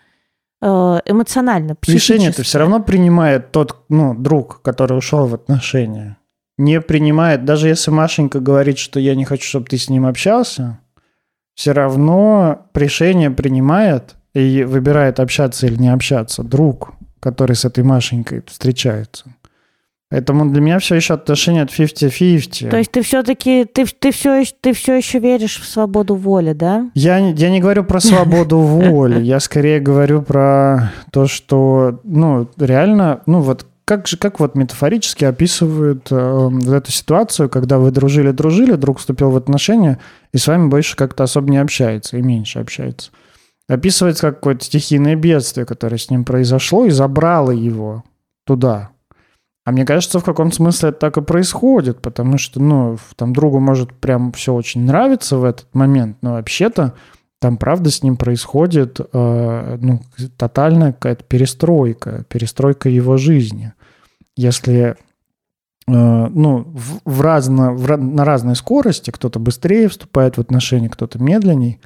[0.61, 0.65] э,
[1.05, 6.17] эмоционально, Решение это все равно принимает тот, ну, друг, который ушел в отношения.
[6.57, 10.79] Не принимает, даже если Машенька говорит, что я не хочу, чтобы ты с ним общался,
[11.55, 18.43] все равно решение принимает и выбирает общаться или не общаться друг, который с этой Машенькой
[18.47, 19.25] встречается.
[20.11, 22.69] Поэтому для меня все еще отношение от 50-50.
[22.69, 26.91] То есть ты все-таки, ты, ты, все, ты все еще веришь в свободу воли, да?
[26.95, 33.21] Я, я не говорю про свободу воли, я скорее говорю про то, что, ну, реально,
[33.25, 38.99] ну, вот как же, как вот метафорически описывают э, эту ситуацию, когда вы дружили-дружили, друг
[38.99, 39.97] вступил в отношения,
[40.33, 43.11] и с вами больше как-то особо не общается, и меньше общается.
[43.69, 48.03] Описывается как какое-то стихийное бедствие, которое с ним произошло, и забрало его
[48.45, 48.89] туда,
[49.63, 53.59] а мне кажется, в каком смысле это так и происходит, потому что, ну, там другу
[53.59, 56.95] может прям все очень нравиться в этот момент, но вообще-то
[57.39, 60.01] там, правда, с ним происходит, э, ну,
[60.37, 63.73] тотальная какая-то перестройка, перестройка его жизни.
[64.35, 64.95] Если, э,
[65.87, 71.79] ну, в, в разно, в, на разной скорости, кто-то быстрее вступает в отношения, кто-то медленней,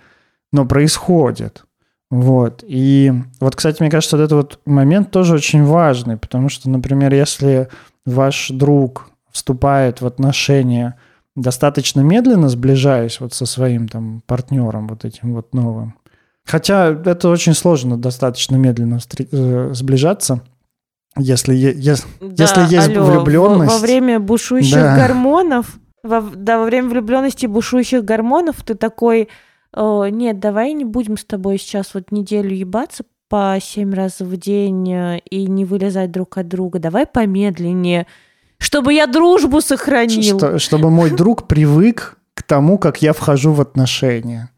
[0.52, 1.65] но происходит.
[2.12, 2.64] Вот.
[2.68, 7.14] И вот, кстати, мне кажется, вот этот вот момент тоже очень важный, потому что, например,
[7.14, 7.70] если
[8.06, 10.98] ваш друг вступает в отношения
[11.36, 15.96] достаточно медленно, сближаясь вот со своим там партнером вот этим вот новым,
[16.46, 19.00] хотя это очень сложно достаточно медленно
[19.32, 20.42] э, сближаться,
[21.18, 23.72] если, если, да, если есть алло, влюбленность.
[23.72, 24.96] Во, во время бушующих да.
[24.96, 29.30] гормонов, во, да, во время влюбленности бушующих гормонов ты такой
[29.76, 34.92] нет, давай не будем с тобой сейчас вот неделю ебаться по семь раз в день
[34.92, 36.80] э, и не вылезать друг от друга.
[36.80, 38.08] Давай помедленнее,
[38.58, 40.38] чтобы я дружбу сохранил.
[40.38, 44.52] Что, чтобы мой друг привык к тому, как я вхожу в отношения.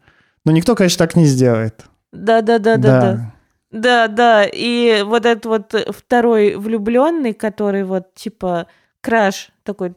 [0.45, 1.85] Но никто, конечно, так не сделает.
[2.11, 3.33] Да-да-да-да-да.
[3.69, 8.67] Да, да, и вот этот вот второй влюбленный, который вот типа
[9.01, 9.93] краш такой,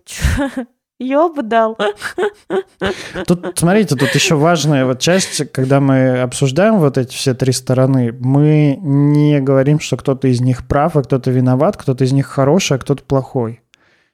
[1.00, 1.76] ёб дал.
[3.26, 8.14] Тут, смотрите, тут еще важная вот часть, когда мы обсуждаем вот эти все три стороны,
[8.20, 12.76] мы не говорим, что кто-то из них прав, а кто-то виноват, кто-то из них хороший,
[12.76, 13.62] а кто-то плохой.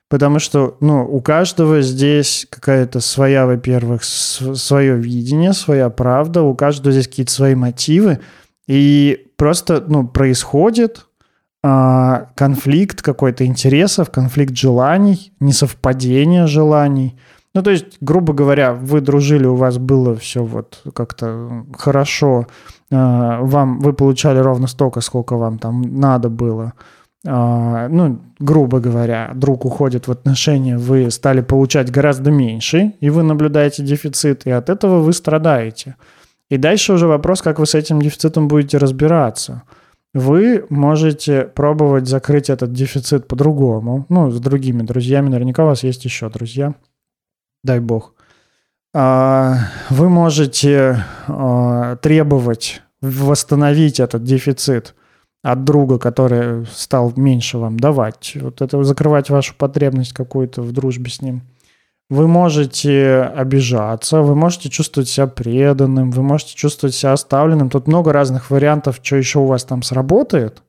[0.09, 6.93] Потому что, ну, у каждого здесь какая-то своя, во-первых, свое видение, своя правда, у каждого
[6.93, 8.21] здесь какие-то свои мотивы,
[8.69, 11.07] и просто, ну, происходит
[12.35, 17.17] конфликт какой-то интересов, конфликт желаний, несовпадение желаний.
[17.55, 22.47] Ну, то есть, грубо говоря, вы дружили, у вас было все вот как-то хорошо,
[22.93, 26.75] а, вам, вы получали ровно столько, сколько вам там надо было.
[27.27, 33.23] А, ну, грубо говоря, друг уходит в отношения, вы стали получать гораздо меньше, и вы
[33.23, 35.97] наблюдаете дефицит, и от этого вы страдаете.
[36.51, 39.63] И дальше уже вопрос, как вы с этим дефицитом будете разбираться–
[40.17, 45.29] вы можете пробовать закрыть этот дефицит по-другому, ну, с другими друзьями.
[45.29, 46.75] Наверняка у вас есть еще друзья.
[47.63, 48.15] Дай бог.
[48.95, 49.59] А,
[49.91, 54.95] вы можете а, требовать восстановить этот дефицит
[55.43, 58.39] от друга, который стал меньше вам давать.
[58.41, 61.43] Вот это закрывать вашу потребность какую-то в дружбе с ним–
[62.09, 67.69] вы можете обижаться, вы можете чувствовать себя преданным, вы можете чувствовать себя оставленным.
[67.69, 70.63] Тут много разных вариантов, что еще у вас там сработает.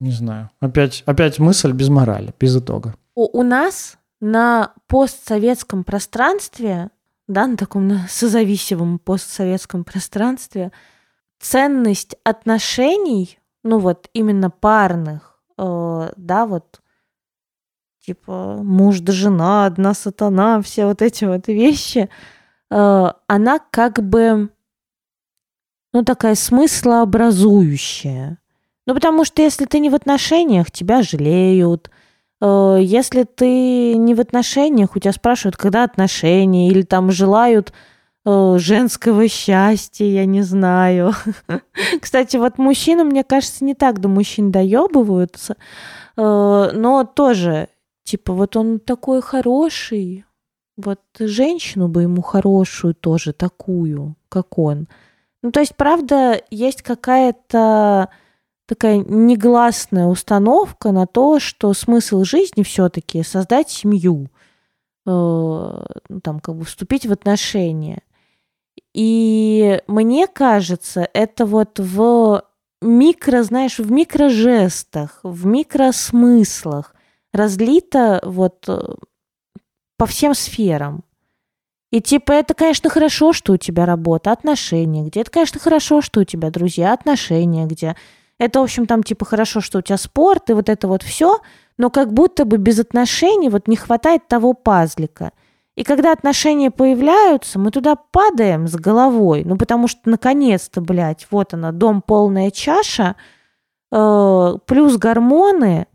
[0.00, 0.50] Не знаю.
[0.60, 2.94] Опять, опять мысль без морали, без итога.
[3.14, 6.90] У, у нас на постсоветском пространстве,
[7.28, 10.72] да, на таком на созависимом постсоветском пространстве,
[11.38, 16.80] ценность отношений, ну вот именно парных, э, да, вот
[18.04, 22.08] типа муж да жена, одна сатана, все вот эти вот вещи,
[22.70, 24.50] э, она как бы,
[25.92, 28.38] ну, такая смыслообразующая.
[28.86, 31.90] Ну, потому что если ты не в отношениях, тебя жалеют.
[32.40, 37.74] Э, если ты не в отношениях, у тебя спрашивают, когда отношения, или там желают
[38.24, 41.12] э, женского счастья, я не знаю.
[42.00, 45.56] Кстати, вот мужчины, мне кажется, не так до мужчин доебываются,
[46.16, 47.68] но тоже
[48.10, 50.24] Типа, вот он такой хороший,
[50.76, 54.88] вот женщину бы ему хорошую тоже, такую, как он.
[55.44, 58.08] Ну, то есть, правда, есть какая-то
[58.66, 64.26] такая негласная установка на то, что смысл жизни все-таки создать семью,
[65.06, 68.02] э, ну, там, как бы вступить в отношения.
[68.92, 72.42] И мне кажется, это вот в
[72.82, 76.96] микро, знаешь, в микрожестах, в микросмыслах,
[77.32, 78.94] разлито вот э,
[79.96, 81.04] по всем сферам.
[81.90, 85.20] И типа это, конечно, хорошо, что у тебя работа, отношения где.
[85.20, 87.96] Это, конечно, хорошо, что у тебя друзья, отношения где.
[88.38, 91.40] Это, в общем, там типа хорошо, что у тебя спорт и вот это вот все,
[91.76, 95.32] но как будто бы без отношений вот не хватает того пазлика.
[95.76, 101.54] И когда отношения появляются, мы туда падаем с головой, ну потому что наконец-то, блядь, вот
[101.54, 103.16] она, дом полная чаша,
[103.90, 105.86] э, плюс гормоны,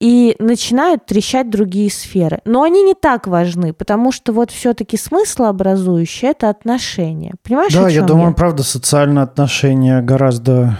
[0.00, 2.40] и начинают трещать другие сферы.
[2.44, 7.34] Но они не так важны, потому что вот все-таки смыслообразующее это отношения.
[7.42, 8.34] Понимаешь, Да, я думаю, я?
[8.34, 10.78] правда, социальные отношения гораздо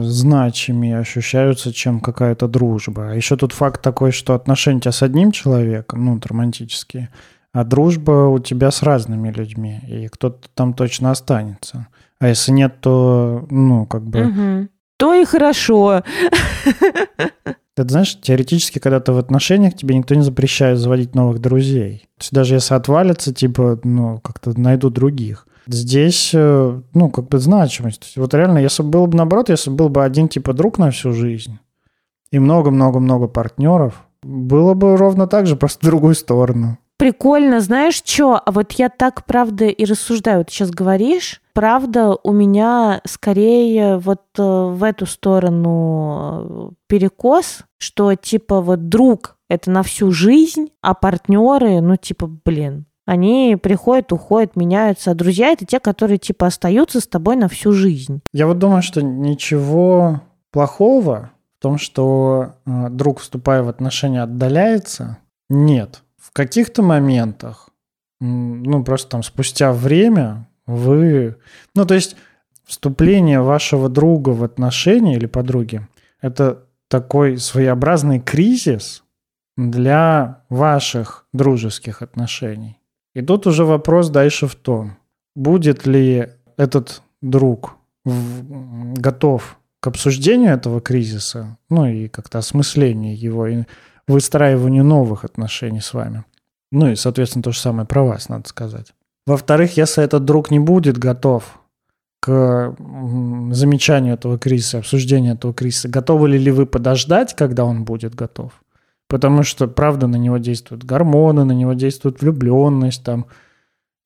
[0.00, 3.10] значимее ощущаются, чем какая-то дружба.
[3.10, 7.10] А еще тут факт такой, что отношения у тебя с одним человеком, ну, романтические,
[7.52, 11.88] а дружба у тебя с разными людьми, и кто-то там точно останется.
[12.20, 14.20] А если нет, то, ну, как бы...
[14.26, 14.68] Угу.
[14.96, 16.02] То и хорошо.
[17.84, 22.08] Ты знаешь, теоретически, когда ты в отношениях, тебе никто не запрещает заводить новых друзей.
[22.18, 25.46] То есть даже если отвалится, типа, ну, как-то найду других.
[25.66, 28.14] Здесь, э, ну, как бы значимость.
[28.16, 30.90] Вот реально, если бы было бы наоборот, если бы был бы один, типа, друг на
[30.90, 31.58] всю жизнь,
[32.30, 36.78] и много-много-много партнеров, было бы ровно так же, просто в другую сторону.
[36.96, 38.42] Прикольно, знаешь что?
[38.44, 40.38] А вот я так, правда, и рассуждаю.
[40.38, 48.14] Вот сейчас говоришь, правда, у меня скорее вот э, в эту сторону э, перекос, что
[48.14, 54.54] типа вот друг это на всю жизнь, а партнеры, ну типа, блин, они приходят, уходят,
[54.54, 55.10] меняются.
[55.10, 58.20] А друзья это те, которые типа остаются с тобой на всю жизнь.
[58.32, 60.20] Я вот думаю, что ничего
[60.52, 67.70] плохого в том, что э, друг, вступая в отношения, отдаляется, нет в каких-то моментах,
[68.20, 71.36] ну, просто там спустя время вы...
[71.74, 72.16] Ну, то есть
[72.64, 75.86] вступление вашего друга в отношения или подруги–
[76.20, 79.02] это такой своеобразный кризис
[79.56, 82.78] для ваших дружеских отношений.
[83.14, 84.98] И тут уже вопрос дальше в том,
[85.34, 93.64] будет ли этот друг готов к обсуждению этого кризиса, ну и как-то осмыслению его и
[94.06, 96.24] выстраиванию новых отношений с вами.
[96.70, 98.94] Ну и, соответственно, то же самое про вас, надо сказать.
[99.28, 101.60] Во-вторых, если этот друг не будет готов
[102.18, 102.74] к
[103.50, 108.52] замечанию этого кризиса, обсуждению этого кризиса, готовы ли вы подождать, когда он будет готов?
[109.06, 113.26] Потому что, правда, на него действуют гормоны, на него действует влюбленность, там,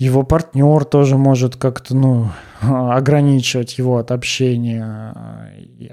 [0.01, 4.83] его партнер тоже может как-то, ну, ограничивать его от общения,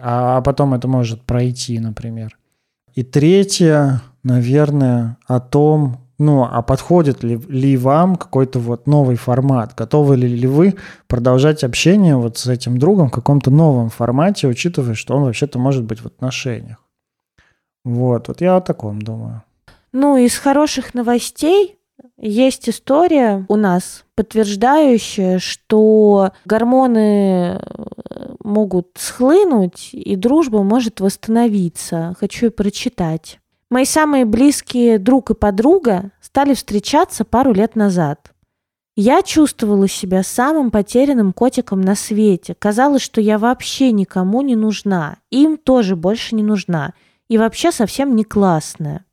[0.02, 2.36] а, а потом это может пройти, например.
[2.96, 9.74] И третье, наверное, о том, ну, а подходит ли, ли вам какой-то вот новый формат?
[9.76, 10.76] Готовы ли, ли вы
[11.08, 15.86] продолжать общение вот с этим другом в каком-то новом формате, учитывая, что он вообще-то может
[15.86, 16.78] быть в отношениях?
[17.86, 19.44] Вот, вот я о таком думаю.
[19.94, 21.78] Ну, из хороших новостей
[22.18, 27.60] есть история у нас, подтверждающая, что гормоны э,
[28.44, 32.14] могут схлынуть, и дружба может восстановиться.
[32.20, 33.40] Хочу прочитать.
[33.70, 38.34] Мои самые близкие друг и подруга стали встречаться пару лет назад.
[38.96, 42.56] Я чувствовала себя самым потерянным котиком на свете.
[42.58, 45.18] Казалось, что я вообще никому не нужна.
[45.30, 46.94] Им тоже больше не нужна.
[47.30, 49.06] И вообще совсем не классная.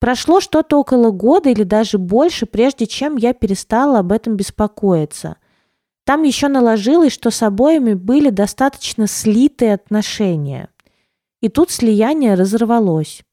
[0.00, 5.36] Прошло что-то около года или даже больше, прежде чем я перестала об этом беспокоиться.
[6.04, 10.68] Там еще наложилось, что с обоими были достаточно слитые отношения.
[11.40, 13.24] И тут слияние разорвалось.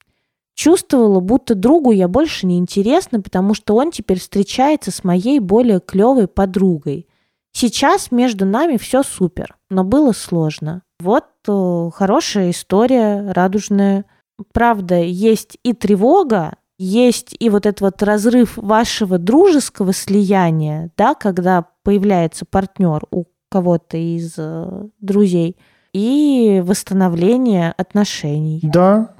[0.56, 5.80] Чувствовала, будто другу я больше не интересна, потому что он теперь встречается с моей более
[5.80, 7.06] клевой подругой.
[7.52, 10.82] Сейчас между нами все супер, но было сложно.
[10.98, 14.06] Вот э, хорошая история, радужная
[14.54, 21.66] правда, есть и тревога, есть и вот этот вот разрыв вашего дружеского слияния, да, когда
[21.82, 25.58] появляется партнер у кого-то из э, друзей,
[25.92, 28.60] и восстановление отношений.
[28.62, 29.15] Да,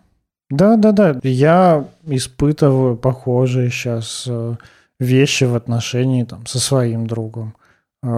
[0.50, 1.18] да, да, да.
[1.22, 4.56] Я испытываю похожие сейчас э,
[5.00, 7.56] вещи в отношении там, со своим другом.
[8.02, 8.08] Э,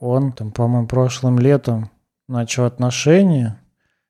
[0.00, 1.90] он, там, по-моему, прошлым летом
[2.28, 3.60] начал отношения,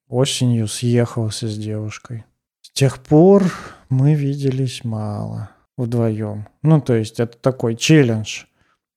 [0.09, 2.24] осенью съехался с девушкой.
[2.62, 3.44] С тех пор
[3.90, 6.48] мы виделись мало вдвоем.
[6.62, 8.44] Ну, то есть это такой челлендж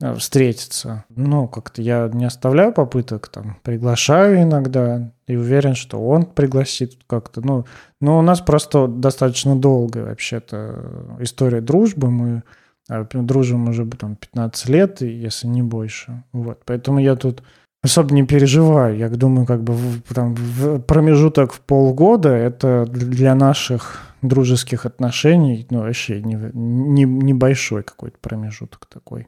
[0.02, 1.04] э, встретиться.
[1.10, 7.42] Ну, как-то я не оставляю попыток, там, приглашаю иногда и уверен, что он пригласит как-то.
[7.42, 7.66] Ну,
[8.00, 12.12] но у нас просто достаточно долгая вообще-то история дружбы.
[12.12, 12.44] Мы
[12.90, 16.24] э, дружим уже там 15 лет, если не больше.
[16.32, 17.42] Вот, поэтому я тут
[17.82, 18.98] особо не переживаю.
[18.98, 25.68] Я думаю, как бы в, там, в промежуток в полгода это для наших дружеских отношений,
[25.70, 29.28] ну, вообще не, не, небольшой какой-то промежуток такой.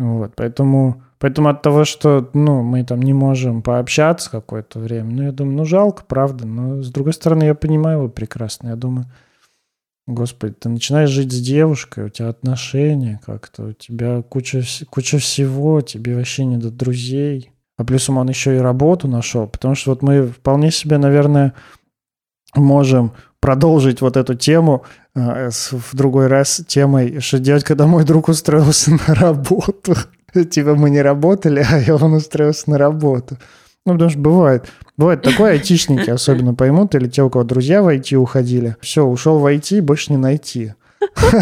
[0.00, 5.22] Вот, поэтому, поэтому от того, что, ну, мы там не можем пообщаться какое-то время, ну,
[5.24, 9.06] я думаю, ну, жалко, правда, но, с другой стороны, я понимаю его прекрасно, я думаю,
[10.06, 15.82] Господи, ты начинаешь жить с девушкой, у тебя отношения как-то, у тебя куча, куча всего,
[15.82, 20.02] тебе вообще не до друзей, а плюсом он еще и работу нашел, потому что вот
[20.02, 21.52] мы вполне себе, наверное,
[22.54, 24.84] можем продолжить вот эту тему
[25.14, 29.96] э, в другой раз темой, что делать, когда мой друг устроился на работу.
[30.50, 33.36] Типа мы не работали, а он устроился на работу.
[33.86, 34.68] Ну, потому что бывает.
[34.96, 38.76] Бывает такое, айтишники особенно поймут, или те, у кого друзья в IT уходили.
[38.80, 40.74] Все, ушел в IT, больше не найти.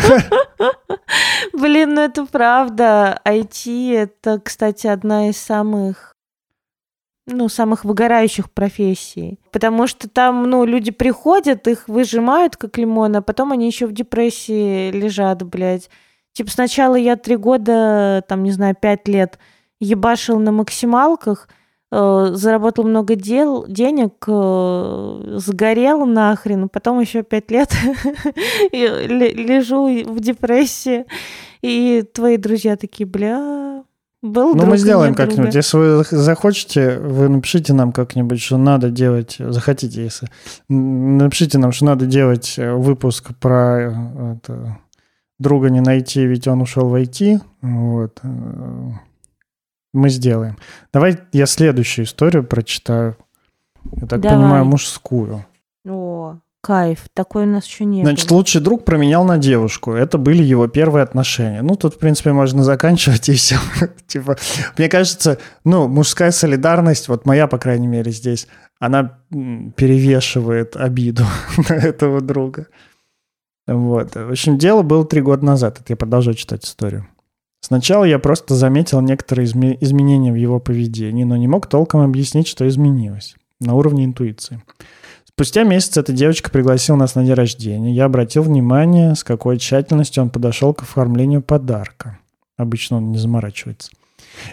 [1.52, 3.20] Блин, ну это правда.
[3.24, 6.14] IT— это, кстати, одна из самых
[7.28, 9.38] ну, самых выгорающих профессий.
[9.52, 13.92] Потому что там, ну, люди приходят, их выжимают как лимон, а потом они еще в
[13.92, 15.90] депрессии лежат, блядь.
[16.32, 19.38] Типа сначала я три года, там, не знаю, пять лет
[19.80, 21.48] ебашил на максималках,
[21.90, 27.72] э, заработал много дел, денег, э, сгорел нахрен, потом еще пять лет
[28.72, 31.06] лежу в депрессии,
[31.62, 33.67] и твои друзья такие, бля,
[34.22, 35.54] был ну, мы сделаем как-нибудь.
[35.54, 39.36] Если вы захочете, вы напишите нам как-нибудь, что надо делать.
[39.38, 40.28] Захотите, если.
[40.68, 44.78] Напишите нам, что надо делать э, выпуск про э, это,
[45.38, 47.40] друга не найти, ведь он ушел в IT.
[47.62, 48.18] Вот.
[48.24, 48.90] Э,
[49.92, 50.58] мы сделаем.
[50.92, 53.16] Давай я следующую историю прочитаю.
[53.92, 54.36] Я так Давай.
[54.36, 55.44] понимаю, мужскую.
[56.60, 58.04] Кайф, такой у нас еще нет.
[58.04, 59.92] Значит, лучший друг променял на девушку.
[59.92, 61.62] Это были его первые отношения.
[61.62, 63.56] Ну, тут, в принципе, можно заканчивать и все.
[64.06, 64.36] типа,
[64.76, 68.48] мне кажется, ну, мужская солидарность, вот моя, по крайней мере, здесь,
[68.80, 71.24] она перевешивает обиду
[71.68, 72.66] на этого друга.
[73.68, 74.16] Вот.
[74.16, 75.78] В общем, дело было три года назад.
[75.80, 77.06] Это я продолжаю читать историю.
[77.60, 82.48] Сначала я просто заметил некоторые изме- изменения в его поведении, но не мог толком объяснить,
[82.48, 84.62] что изменилось на уровне интуиции.
[85.38, 87.94] Спустя месяц эта девочка пригласила нас на день рождения.
[87.94, 92.18] Я обратил внимание, с какой тщательностью он подошел к оформлению подарка.
[92.56, 93.92] Обычно он не заморачивается.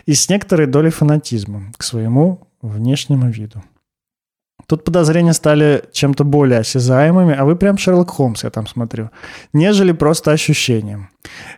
[0.06, 3.64] И с некоторой долей фанатизма к своему внешнему виду.
[4.68, 9.10] Тут подозрения стали чем-то более осязаемыми, а вы прям Шерлок Холмс, я там смотрю,
[9.54, 11.10] нежели просто ощущением.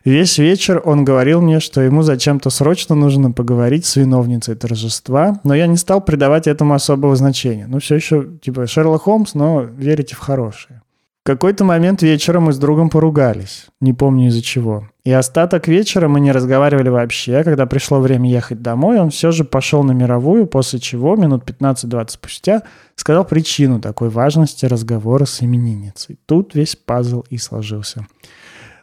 [0.06, 5.56] Весь вечер он говорил мне, что ему зачем-то срочно нужно поговорить с виновницей торжества, но
[5.56, 7.68] я не стал придавать этому особого значения.
[7.68, 10.82] Ну, все еще, типа, Шерлок Холмс, но верите в хорошее
[11.28, 13.66] какой-то момент вечером мы с другом поругались.
[13.82, 14.88] Не помню из-за чего.
[15.04, 17.44] И остаток вечера мы не разговаривали вообще.
[17.44, 22.10] Когда пришло время ехать домой, он все же пошел на мировую, после чего минут 15-20
[22.12, 22.64] спустя
[22.96, 26.18] сказал причину такой важности разговора с именинницей.
[26.28, 28.08] Тут весь пазл и сложился.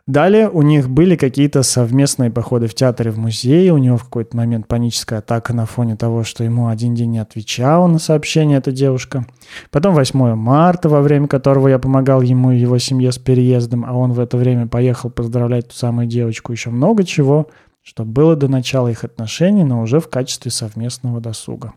[0.06, 3.72] Далее у них были какие-то совместные походы в театре, в музее.
[3.72, 7.18] У него в какой-то момент паническая атака на фоне того, что ему один день не
[7.20, 9.26] отвечала на сообщение эта девушка.
[9.70, 13.94] Потом 8 марта, во время которого я помогал ему и его семье с переездом, а
[13.94, 16.52] он в это время поехал поздравлять ту самую девочку.
[16.52, 17.48] Еще много чего,
[17.82, 21.72] что было до начала их отношений, но уже в качестве совместного досуга.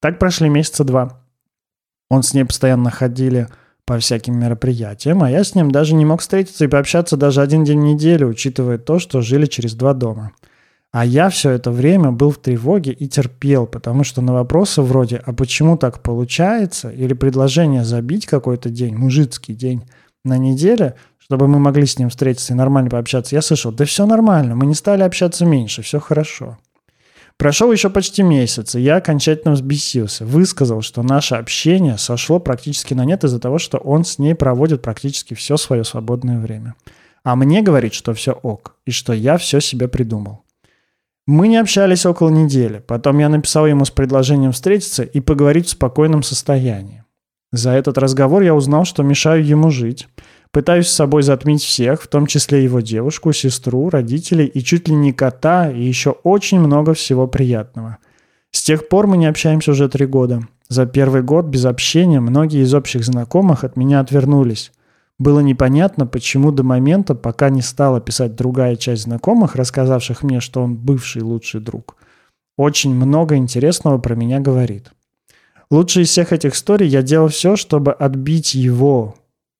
[0.00, 1.20] Так прошли месяца два.
[2.08, 3.48] Он с ней постоянно ходили
[3.86, 7.64] по всяким мероприятиям, а я с ним даже не мог встретиться и пообщаться даже один
[7.64, 10.32] день в неделю, учитывая то, что жили через два дома.
[10.92, 15.16] А я все это время был в тревоге и терпел, потому что на вопросы вроде
[15.16, 19.82] «А почему так получается?» или предложение забить какой-то день, мужицкий день,
[20.24, 24.06] на неделе, чтобы мы могли с ним встретиться и нормально пообщаться, я слышал «Да все
[24.06, 26.58] нормально, мы не стали общаться меньше, все хорошо».
[27.42, 30.24] Прошел еще почти месяц, и я окончательно взбесился.
[30.24, 34.80] Высказал, что наше общение сошло практически на нет из-за того, что он с ней проводит
[34.80, 36.76] практически все свое свободное время.
[37.24, 40.44] А мне говорит, что все ок, и что я все себе придумал.
[41.26, 42.78] Мы не общались около недели.
[42.78, 47.02] Потом я написал ему с предложением встретиться и поговорить в спокойном состоянии.
[47.50, 50.06] За этот разговор я узнал, что мешаю ему жить,
[50.52, 54.94] Пытаюсь с собой затмить всех, в том числе его девушку, сестру, родителей и чуть ли
[54.94, 57.96] не кота, и еще очень много всего приятного.
[58.50, 60.42] С тех пор мы не общаемся уже три года.
[60.68, 64.72] За первый год без общения многие из общих знакомых от меня отвернулись.
[65.18, 70.62] Было непонятно, почему до момента, пока не стала писать другая часть знакомых, рассказавших мне, что
[70.62, 71.96] он бывший лучший друг.
[72.58, 74.92] Очень много интересного про меня говорит.
[75.70, 79.14] Лучше из всех этих историй я делал все, чтобы отбить его,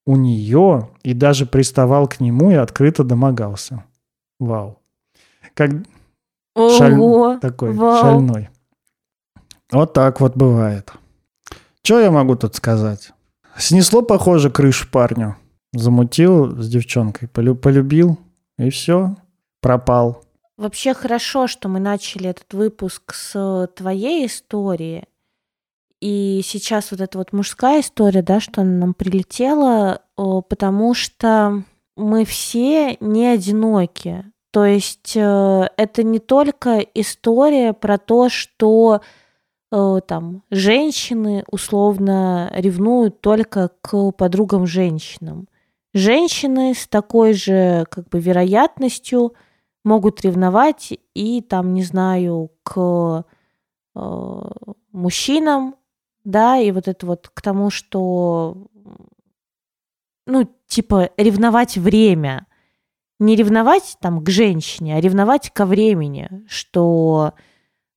[0.07, 3.85] у нее и даже приставал к нему и открыто домогался.
[4.41, 4.79] Вау.
[5.55, 5.71] Как
[6.55, 7.41] Ого, Шаль...
[7.41, 8.01] такой вау.
[8.01, 8.49] шальной.
[9.71, 10.93] Вот так вот бывает.
[11.83, 13.13] Что я могу тут сказать?
[13.57, 15.37] Снесло, похоже, крышу парню.
[15.73, 18.19] Замутил с девчонкой, полю- полюбил,
[18.59, 19.17] и все,
[19.61, 20.25] пропал.
[20.59, 25.07] Вообще хорошо, что мы начали этот выпуск с твоей истории.
[26.03, 31.63] И сейчас вот эта вот мужская история, да, что она нам прилетела, потому что
[31.97, 34.25] мы все не одиноки.
[34.51, 39.01] То есть э, это не только история про то, что
[39.71, 45.47] э, там женщины условно ревнуют только к подругам женщинам.
[45.95, 49.35] Женщины с такой же как бы вероятностью
[49.85, 53.25] могут ревновать и там, не знаю, к
[53.95, 54.43] э,
[54.91, 55.77] мужчинам,
[56.25, 58.69] да, и вот это вот к тому, что,
[60.27, 62.47] ну, типа, ревновать время.
[63.19, 67.35] Не ревновать там к женщине, а ревновать ко времени, что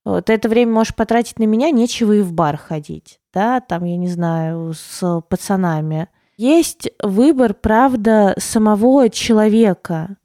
[0.06, 3.86] э, ты это время можешь потратить на меня, нечего и в бар ходить, да, там,
[3.86, 6.10] я не знаю, с пацанами.
[6.38, 10.18] Есть выбор, правда, самого человека.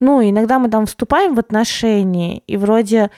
[0.00, 3.10] Ну, иногда мы там вступаем в отношения и вроде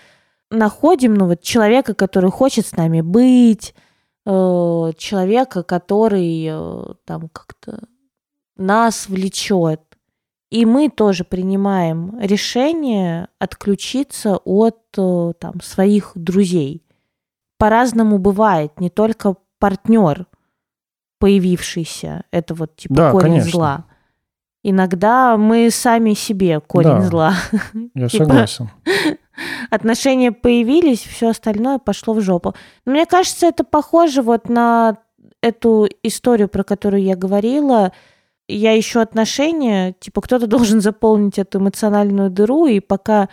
[0.51, 3.75] находим, ну, вот человека, который хочет с нами быть,
[4.27, 7.87] человека, который э, там как-то
[8.57, 9.81] нас влечет.
[10.51, 16.85] И мы тоже принимаем решение отключиться от э, там, своих друзей.
[17.59, 20.27] По-разному бывает, не только партнер
[21.19, 23.51] появившийся, это вот типа Да, корень конечно.
[23.51, 23.85] зла.
[24.69, 27.03] Иногда мы сами себе корень Да.
[27.03, 27.35] зла.
[27.95, 28.71] Я Типа, согласен.
[29.71, 32.55] отношения появились, все остальное пошло в жопу.
[32.85, 34.97] Но мне кажется, это похоже вот на
[35.41, 37.93] эту историю, про которую я говорила.
[38.49, 43.29] Я ищу отношения, типа кто-то должен заполнить эту эмоциональную дыру, и пока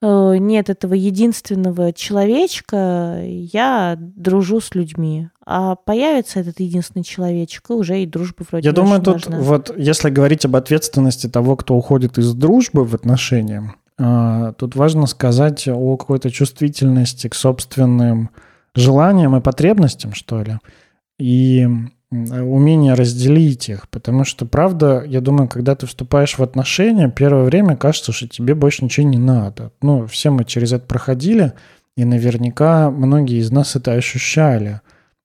[0.00, 5.28] нет этого единственного человечка, я дружу с людьми.
[5.44, 9.40] А появится этот единственный человечек, и уже и дружба вроде Я думаю, тут важна.
[9.40, 15.06] вот если говорить об ответственности того, кто уходит из дружбы в отношения, а, тут важно
[15.06, 18.30] сказать о какой-то чувствительности к собственным
[18.74, 20.58] желаниям и потребностям, что ли,
[21.18, 21.66] и
[22.10, 27.76] умение разделить их, потому что, правда, я думаю, когда ты вступаешь в отношения, первое время
[27.76, 29.72] кажется, что тебе больше ничего не надо.
[29.82, 31.52] Ну, все мы через это проходили,
[31.96, 34.80] и наверняка многие из нас это ощущали,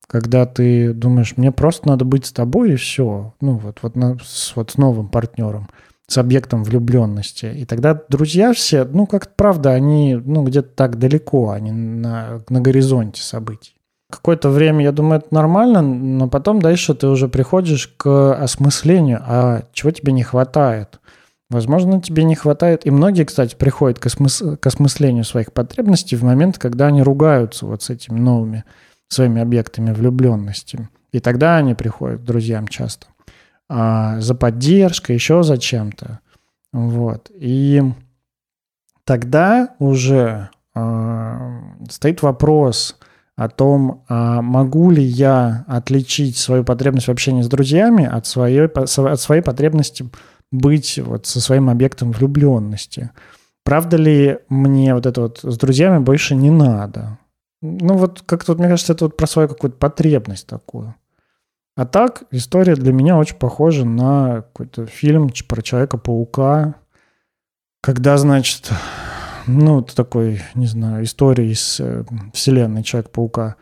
[0.07, 4.17] когда ты думаешь, мне просто надо быть с тобой и все, ну, вот, вот, на,
[4.21, 5.69] с, вот с новым партнером–
[6.07, 7.45] с объектом влюбленности.
[7.45, 12.61] И тогда друзья все, ну, как правда, они, ну, где-то так далеко, они на, на
[12.61, 13.75] горизонте событий.
[14.13, 19.63] Какое-то время, я думаю, это нормально, но потом дальше ты уже приходишь к осмыслению, а
[19.73, 20.99] чего тебе не хватает.
[21.49, 24.43] Возможно, тебе не хватает, и многие, кстати, приходят к, осмыс...
[24.59, 28.63] к осмыслению своих потребностей в момент, когда они ругаются вот с этими новыми
[29.07, 30.89] своими объектами влюбленности.
[31.11, 33.07] И тогда они приходят к друзьям часто
[33.69, 36.19] а, за поддержкой, еще за чем-то.
[36.71, 37.31] Вот.
[37.33, 37.81] И
[39.03, 42.97] тогда уже а, стоит вопрос
[43.35, 48.67] о том, а могу ли я отличить свою потребность в общении с друзьями от своей,
[48.67, 50.09] от своей потребности
[50.51, 53.09] быть вот со своим объектом влюбленности.
[53.65, 57.17] Правда ли мне вот это вот с друзьями больше не надо?
[57.61, 60.95] Ну вот как-то, вот, мне кажется, это вот про свою какую-то потребность такую.
[61.75, 66.75] А так, история для меня очень похожа на какой-то фильм про Человека-паука,
[67.81, 68.69] когда, значит,
[69.47, 73.55] ну, такой, не знаю, история из э, вселенной Человек-паука.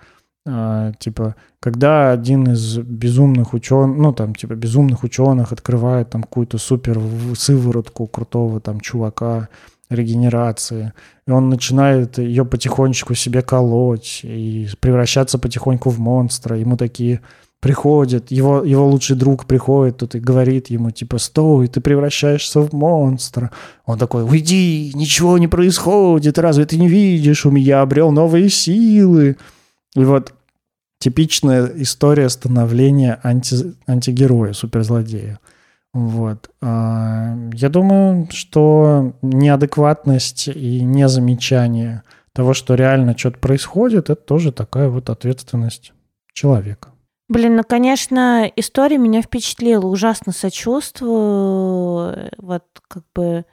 [0.48, 6.58] А, типа, когда один из безумных ученых, ну, там, типа, безумных ученых открывает там какую-то
[6.58, 7.00] супер
[7.36, 9.50] сыворотку крутого там чувака,
[9.92, 10.94] регенерации,
[11.28, 16.58] и он начинает ее потихонечку себе колоть и превращаться потихоньку в монстра.
[16.58, 17.22] Ему такие
[17.62, 22.74] приходит, его, его лучший друг приходит тут и говорит ему, типа, стой, ты превращаешься в
[22.74, 23.52] монстра.
[23.86, 29.38] Он такой, уйди, ничего не происходит, разве ты не видишь, у меня обрел новые силы.
[29.96, 30.34] И вот
[31.00, 35.40] типичная история становления анти, антигероя, суперзлодея.
[35.94, 36.50] Вот.
[36.62, 42.02] А, я думаю, что неадекватность и незамечание
[42.34, 45.94] того, что реально что-то происходит, это тоже такая вот ответственность
[46.34, 46.90] человека.
[47.32, 49.86] Блин, ну, конечно, история меня впечатлила.
[49.86, 53.46] Ужасно сочувствую вот как бы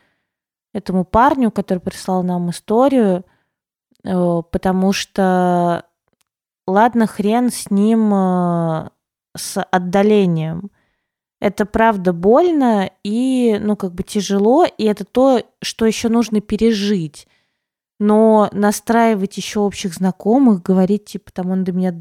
[0.72, 3.24] этому парню, который прислал нам историю,
[4.02, 5.84] э, потому что
[6.66, 8.88] ладно, хрен с ним э,
[9.36, 10.72] с отдалением.
[11.40, 17.28] Это правда больно и, ну, как бы тяжело, и это то, что еще нужно пережить
[17.98, 21.92] но настраивать еще общих знакомых, говорить, типа, там он до меня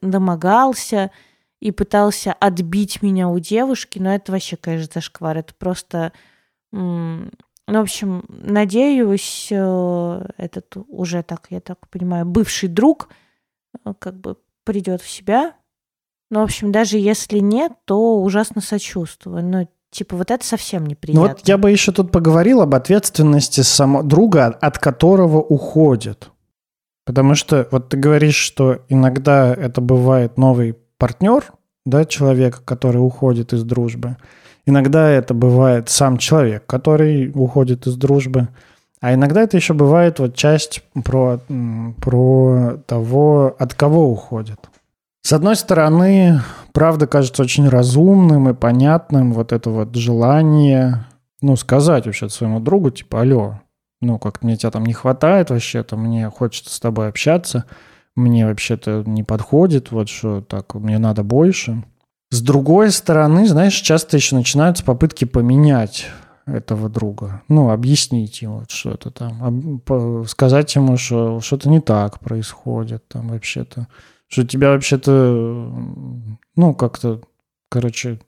[0.00, 1.10] домогался
[1.60, 5.38] и пытался отбить меня у девушки, но это вообще, конечно, зашквар.
[5.38, 6.12] Это просто...
[6.72, 7.30] Ну,
[7.66, 13.08] в общем, надеюсь, э, этот уже так, я так понимаю, бывший друг
[13.84, 15.56] э, как бы придет в себя.
[16.30, 19.44] Но, в общем, даже если нет, то ужасно сочувствую.
[19.44, 21.22] Но Типа вот это совсем неприятно.
[21.22, 26.30] Ну вот я бы еще тут поговорил об ответственности самого друга, от которого уходит.
[27.04, 31.44] Потому что вот ты говоришь, что иногда это бывает новый партнер,
[31.84, 34.16] да, человек, который уходит из дружбы.
[34.66, 38.48] Иногда это бывает сам человек, который уходит из дружбы.
[39.00, 41.40] А иногда это еще бывает вот часть про,
[42.02, 44.58] про того, от кого уходит.
[45.26, 46.40] С одной стороны,
[46.72, 51.04] правда кажется очень разумным и понятным вот это вот желание,
[51.40, 53.60] ну, сказать вообще своему другу, типа, алло,
[54.00, 57.64] ну, как мне тебя там не хватает вообще-то, мне хочется с тобой общаться,
[58.14, 61.82] мне вообще-то не подходит, вот что так, мне надо больше.
[62.30, 66.06] С другой стороны, знаешь, часто еще начинаются попытки поменять
[66.46, 67.42] этого друга.
[67.48, 69.82] Ну, объяснить ему что-то там,
[70.28, 73.88] сказать ему, что что-то не так происходит там вообще-то
[74.28, 75.72] что тебя вообще-то,
[76.56, 77.20] ну, как-то,
[77.68, 78.20] короче,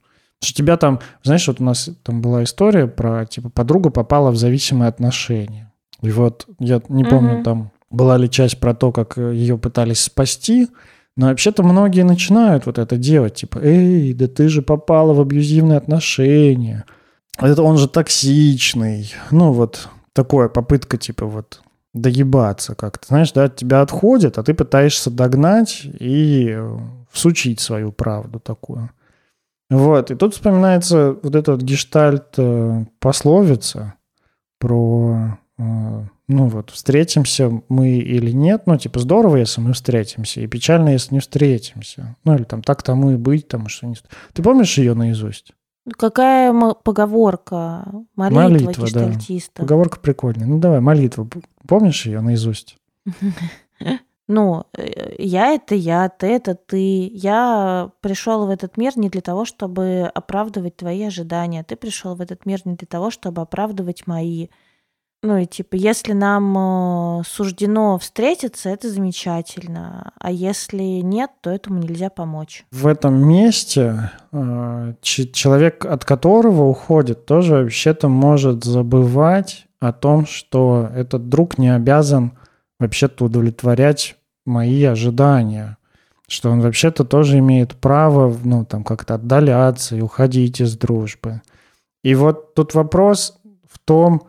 [0.42, 4.36] что тебя там, знаешь, вот у нас там была история про, типа, подруга попала в
[4.36, 5.72] зависимые отношения.
[6.00, 7.42] И вот я не помню, mm-hmm.
[7.42, 10.68] там была ли часть про то, как ее пытались спасти,
[11.16, 15.78] но вообще-то многие начинают вот это делать, типа, эй, да ты же попала в абьюзивные
[15.78, 16.84] отношения,
[17.38, 21.62] это он же токсичный, ну вот такое попытка, типа, вот
[22.00, 23.08] доебаться как-то.
[23.08, 26.78] Знаешь, да, от тебя отходят, а ты пытаешься догнать и э,
[27.10, 28.90] всучить свою правду такую.
[29.70, 33.94] Вот, и тут вспоминается вот эта вот гештальт э, пословица
[34.58, 40.46] про, э, ну вот, встретимся мы или нет, ну типа здорово, если мы встретимся, и
[40.46, 42.16] печально, если не встретимся.
[42.24, 43.96] Ну или там так тому и быть, там что не...
[44.32, 45.52] Ты помнишь ее наизусть?
[45.96, 46.52] Какая
[46.84, 47.86] поговорка?
[48.16, 49.52] Молитва, молитва гештальтиста.
[49.56, 49.62] Да.
[49.62, 50.46] Поговорка прикольная.
[50.46, 51.28] Ну давай, молитва.
[51.66, 52.76] Помнишь ее наизусть?
[54.30, 57.08] Ну, э, я это я, ты это ты.
[57.14, 61.64] Я пришел в этот мир не для того, чтобы оправдывать твои ожидания.
[61.64, 64.48] Ты пришел в этот мир не для того, чтобы оправдывать мои.
[65.22, 71.80] Ну и типа, если нам э, суждено встретиться, это замечательно, а если нет, то этому
[71.80, 72.64] нельзя помочь.
[72.70, 80.88] В этом месте э, человек, от которого уходит, тоже вообще-то может забывать о том, что
[80.94, 82.38] этот друг не обязан
[82.78, 84.16] вообще-то удовлетворять
[84.46, 85.78] мои ожидания,
[86.28, 91.42] что он вообще-то тоже имеет право, ну, там, как-то отдаляться и уходить из дружбы.
[92.04, 93.38] И вот тут вопрос
[93.68, 94.22] в том,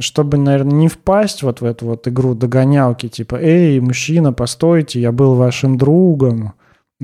[0.00, 5.12] чтобы, наверное, не впасть вот в эту вот игру догонялки, типа, эй, мужчина, постойте, я
[5.12, 6.54] был вашим другом,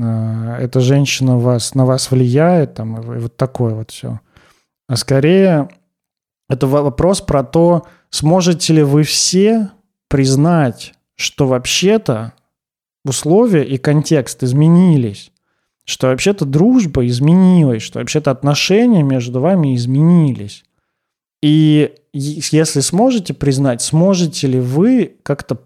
[0.00, 4.20] а, эта женщина вас, на вас влияет, там, и вот такое вот все.
[4.88, 5.68] А скорее
[6.48, 9.70] это вопрос про то, сможете ли вы все
[10.08, 12.32] признать, что вообще-то
[13.04, 15.32] условия и контекст изменились,
[15.84, 20.64] что вообще-то дружба изменилась, что вообще-то отношения между вами изменились.
[21.42, 25.58] И если сможете признать, сможете ли вы как-то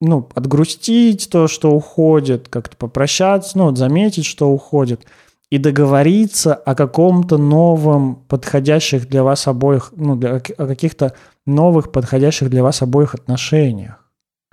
[0.00, 5.06] ну, отгрустить то, что уходит, как-то попрощаться, ну, вот заметить, что уходит,
[5.48, 11.14] и договориться о каком-то новом, подходящих для вас обоих, ну, для, о каких-то
[11.46, 14.04] новых, подходящих для вас обоих отношениях.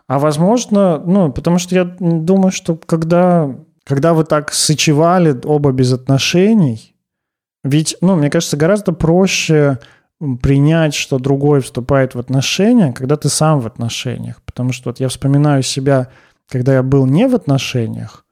[0.08, 5.92] А возможно, ну, потому что я думаю, что когда, когда вы так сочевали оба без
[5.92, 6.96] отношений,
[7.64, 9.80] ведь, ну, мне кажется, гораздо проще
[10.42, 14.42] принять, что другой вступает в отношения, когда ты сам в отношениях.
[14.46, 16.10] Потому что вот я вспоминаю себя,
[16.48, 18.26] когда я был не в отношениях,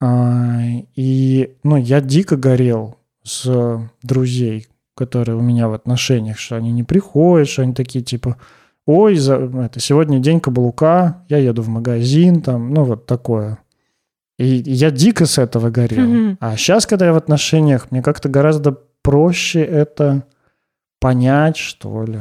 [0.00, 0.58] а,
[0.94, 6.82] и ну, я дико горел с друзей, которые у меня в отношениях, что они не
[6.82, 8.36] приходят, что они такие типа,
[8.86, 13.58] ой, за, это, сегодня день каблука, я еду в магазин, там, ну вот такое.
[14.38, 16.06] И я дико с этого горел.
[16.06, 16.36] Mm-hmm.
[16.40, 20.24] А сейчас, когда я в отношениях, мне как-то гораздо проще это
[21.00, 22.20] понять, что ли.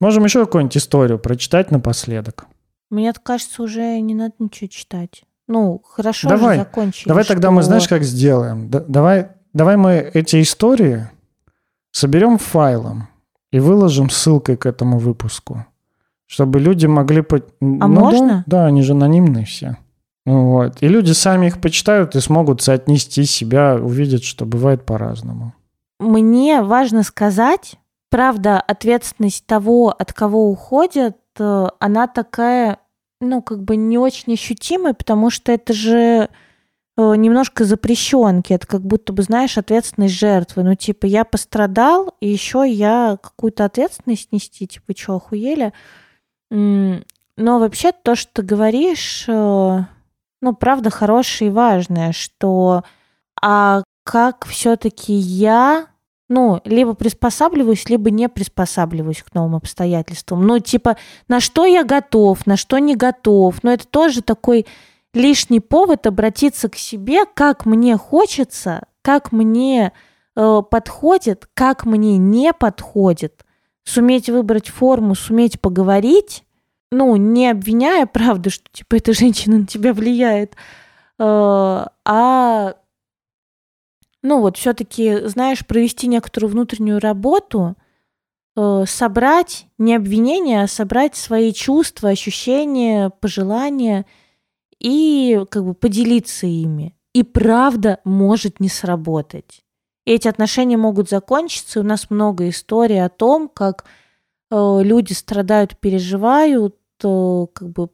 [0.00, 2.46] Можем еще какую-нибудь историю прочитать напоследок.
[2.90, 5.24] Мне кажется, уже не надо ничего читать.
[5.46, 7.08] Ну, хорошо давай, же закончили.
[7.08, 7.34] Давай что...
[7.34, 8.70] тогда мы, знаешь, как сделаем?
[8.70, 11.10] Да, давай, давай мы эти истории
[11.90, 13.08] соберем файлом
[13.50, 15.66] и выложим ссылкой к этому выпуску,
[16.26, 17.22] чтобы люди могли...
[17.22, 17.38] По...
[17.38, 18.44] А ну, можно?
[18.46, 19.76] Да, да, они же анонимные все.
[20.24, 20.82] Вот.
[20.82, 25.52] И люди сами их почитают и смогут соотнести себя, увидят, что бывает по-разному.
[25.98, 27.76] Мне важно сказать,
[28.10, 32.78] правда, ответственность того, от кого уходят, э, она такая,
[33.20, 36.28] ну, как бы не очень ощутимая, потому что это же
[36.96, 38.52] э, немножко запрещенки.
[38.52, 40.64] Это как будто бы, знаешь, ответственность жертвы.
[40.64, 45.72] Ну, типа, я пострадал, и еще я какую-то ответственность нести, типа, что, охуели?
[46.50, 49.78] Но вообще то, что ты говоришь, э,
[50.42, 52.82] ну, правда, хорошее и важное, что
[53.40, 55.86] а как все-таки я
[56.30, 60.46] ну, либо приспосабливаюсь, либо не приспосабливаюсь к новым обстоятельствам.
[60.46, 63.64] Ну, типа, на что я готов, на что не готов.
[63.64, 64.64] Но это тоже такой
[65.12, 69.92] лишний повод обратиться к себе, как мне хочется, как мне
[70.36, 73.44] э, подходит, как мне не подходит.
[73.82, 76.44] Суметь выбрать форму, суметь поговорить,
[76.92, 80.54] ну, не обвиняя, правда, что, типа, эта женщина на тебя влияет,
[81.18, 82.74] э, а
[84.22, 87.76] ну вот все-таки, знаешь, провести некоторую внутреннюю работу,
[88.56, 94.06] э, собрать не обвинения, а собрать свои чувства, ощущения, пожелания
[94.78, 96.94] и как бы поделиться ими.
[97.12, 99.64] И правда может не сработать.
[100.06, 101.80] И эти отношения могут закончиться.
[101.80, 103.84] У нас много историй о том, как
[104.50, 107.88] э, люди страдают, переживают, э, как бы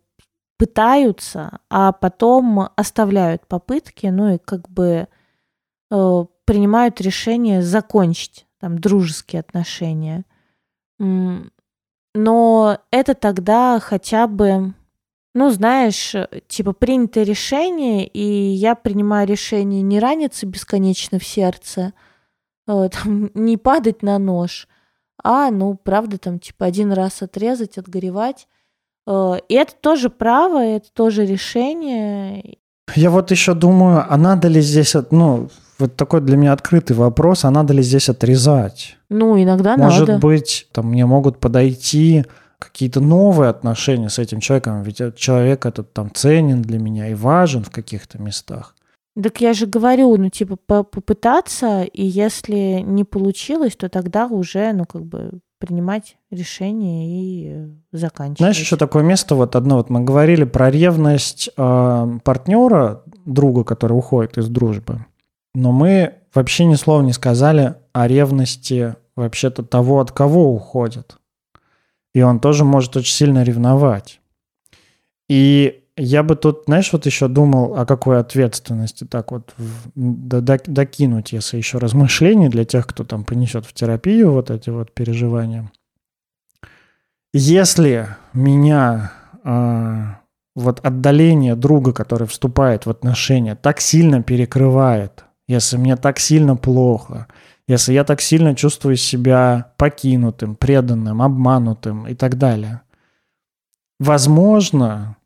[0.59, 5.09] пытаются, а потом оставляют попытки, ну и как бы
[5.89, 10.25] принимают решение закончить там дружеские отношения.
[10.99, 14.73] Но это тогда хотя бы,
[15.35, 16.15] ну, знаешь,
[16.49, 21.93] типа принятое решение, и я принимаю решение не раниться бесконечно в сердце,
[22.67, 24.67] э, там, не падать на нож,
[25.23, 28.49] а, ну, правда, там, типа, один раз отрезать, отгоревать.
[29.07, 32.59] Э, и это тоже право, это тоже решение.
[32.95, 37.45] Я вот еще думаю, а надо ли здесь, ну, вот такой для меня открытый вопрос,
[37.45, 38.97] а надо ли здесь отрезать?
[39.09, 40.13] Ну, иногда Может надо.
[40.13, 42.25] Может быть, там мне могут подойти
[42.59, 47.63] какие-то новые отношения с этим человеком, ведь человек этот там ценен для меня и важен
[47.63, 48.75] в каких-то местах.
[49.23, 54.85] Так я же говорю, ну, типа, попытаться, и если не получилось, то тогда уже, ну,
[54.85, 58.39] как бы принимать решение и заканчивать.
[58.39, 63.95] Знаешь, еще такое место, вот одно, вот мы говорили про ревность э, партнера, друга, который
[63.95, 65.07] уходит из дружбы,
[65.57, 71.17] но мы вообще ни слова не сказали о ревности вообще-то того, от кого уходит.
[72.15, 74.21] И он тоже может очень сильно ревновать.
[75.31, 79.55] И я бы тут, знаешь, вот еще думал, о какой ответственности так вот
[79.95, 85.73] докинуть, если еще размышлений для тех, кто там понесет в терапию вот эти вот переживания.
[87.33, 89.11] Если меня
[89.43, 90.05] э,
[90.55, 97.27] вот отдаление друга, который вступает в отношения, так сильно перекрывает, если мне так сильно плохо,
[97.69, 102.83] если я так сильно чувствую себя покинутым, преданным, обманутым и так далее,
[103.99, 105.17] возможно,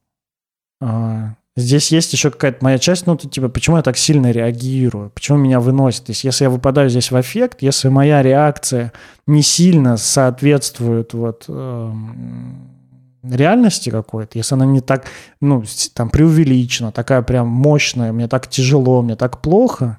[0.81, 5.39] а, здесь есть еще какая-то моя часть, ну, типа, почему я так сильно реагирую, почему
[5.39, 6.05] меня выносит.
[6.05, 8.93] То есть, если я выпадаю здесь в эффект, если моя реакция
[9.27, 11.93] не сильно соответствует вот э,
[13.23, 15.05] реальности какой-то, если она не так,
[15.41, 15.63] ну,
[15.95, 19.99] там, преувеличена, такая прям мощная, мне так тяжело, мне так плохо,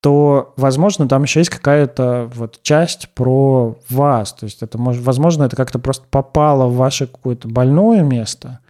[0.00, 4.32] то, возможно, там еще есть какая-то вот часть про вас.
[4.32, 8.60] То есть это, может, возможно, это как-то просто попало в ваше какое-то больное место–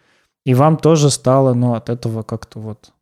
[0.48, 2.94] и вам тоже стало, ну, от этого как-то вот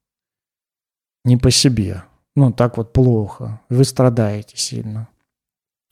[1.24, 2.02] не по себе.
[2.34, 3.60] Ну, так вот плохо.
[3.68, 5.06] Вы страдаете сильно.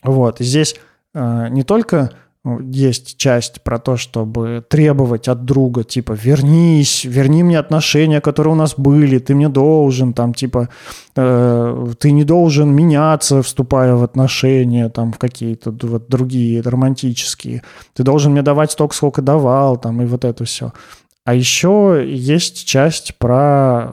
[0.02, 0.40] Вот.
[0.40, 0.74] И здесь
[1.14, 2.12] э, не только
[2.44, 8.56] есть часть про то, чтобы требовать от друга, типа, вернись, верни мне отношения, которые у
[8.56, 10.68] нас были, ты мне должен, там, типа,
[11.16, 17.62] э, ты не должен меняться, вступая в отношения, там, в какие-то вот другие романтические,
[17.94, 20.72] ты должен мне давать столько, сколько давал, там, и вот это все.
[21.24, 23.92] А еще есть часть про...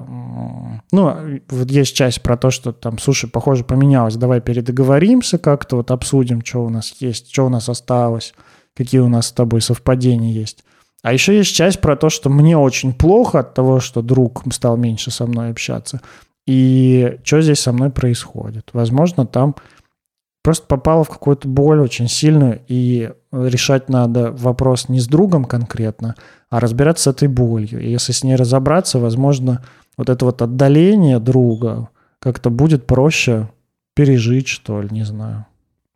[0.91, 5.91] Ну, вот есть часть про то, что там, слушай, похоже, поменялось, давай передоговоримся как-то, вот
[5.91, 8.33] обсудим, что у нас есть, что у нас осталось,
[8.75, 10.65] какие у нас с тобой совпадения есть.
[11.03, 14.75] А еще есть часть про то, что мне очень плохо от того, что друг стал
[14.75, 16.01] меньше со мной общаться.
[16.45, 18.69] И что здесь со мной происходит?
[18.73, 19.55] Возможно, там
[20.43, 26.15] просто попала в какую-то боль очень сильную, и решать надо вопрос не с другом конкретно,
[26.49, 27.79] а разбираться с этой болью.
[27.81, 29.63] И если с ней разобраться, возможно,
[29.97, 31.89] вот это вот отдаление друга
[32.19, 33.49] как-то будет проще
[33.93, 35.45] пережить, что ли, не знаю.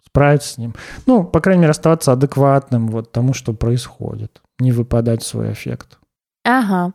[0.06, 0.76] Справиться с ним.
[1.06, 4.41] Ну, по крайней мере, оставаться адекватным вот тому, что происходит.
[4.60, 6.00] Не выпадать в свой эффект.
[6.43, 6.93] Ага.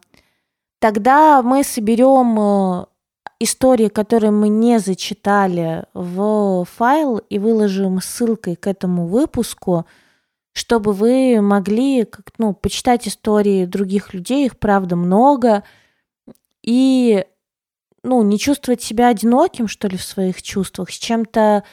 [0.78, 2.84] Тогда мы соберем э,
[3.40, 9.86] истории, которые мы не зачитали в файл и выложим ссылкой к этому выпуску,
[10.52, 15.64] чтобы вы могли как, ну, почитать истории других людей, их правда много,
[16.62, 17.24] и
[18.02, 21.64] ну, не чувствовать себя одиноким, что ли, в своих чувствах, с чем-то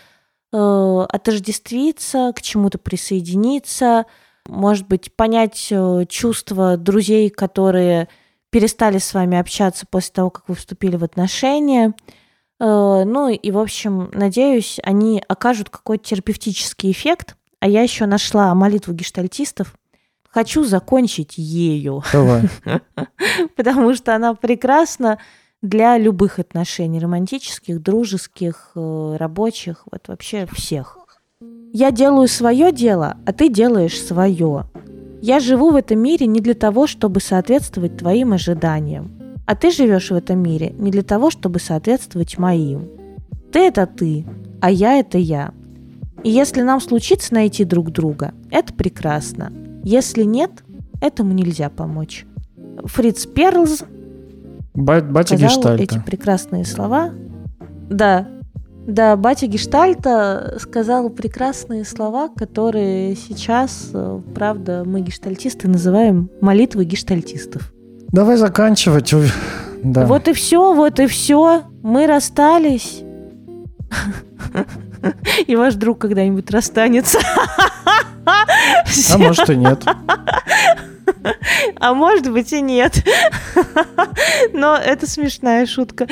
[0.52, 4.06] э, отождествиться, к чему-то присоединиться,
[4.46, 8.08] может быть, понять э, чувства друзей, которые
[8.50, 11.94] перестали с вами общаться после того, как вы вступили в отношения.
[12.60, 17.36] Э, ну и, в общем, надеюсь, они окажут какой-то терапевтический эффект.
[17.60, 19.76] А я еще нашла молитву гештальтистов.
[20.30, 22.04] Хочу закончить ею.
[22.14, 22.44] Давай.
[23.56, 25.20] Потому что она прекрасна
[25.62, 30.98] для любых отношений, романтических, дружеских, э, рабочих, вот вообще всех.
[31.74, 34.70] Я делаю свое дело, а ты делаешь свое.
[35.22, 39.12] Я живу в этом мире не для того, чтобы соответствовать твоим ожиданиям.
[39.46, 42.90] А ты живешь в этом мире не для того, чтобы соответствовать моим.
[43.52, 44.26] Ты это ты,
[44.62, 45.54] а я это я.
[46.24, 49.54] И если нам случится найти друг друга, это прекрасно.
[49.84, 50.52] Если нет,
[51.02, 52.26] этому нельзя помочь.
[52.86, 53.84] Фриц Перлз
[54.74, 55.84] Батя сказал Гештальта.
[55.84, 57.12] эти прекрасные слова.
[57.90, 58.28] Да,
[58.88, 67.74] да, батя Гештальта сказал прекрасные слова, которые сейчас, э, правда, мы гештальтисты называем молитвы гештальтистов.
[68.14, 69.14] Давай заканчивать.
[69.84, 70.06] Да.
[70.06, 71.64] Вот и все, вот и все.
[71.84, 73.04] Мы расстались.
[75.46, 77.20] И ваш друг когда-нибудь расстанется.
[78.26, 79.84] А может и нет.
[81.80, 83.04] А может быть и нет.
[84.54, 86.08] Но это смешная шутка.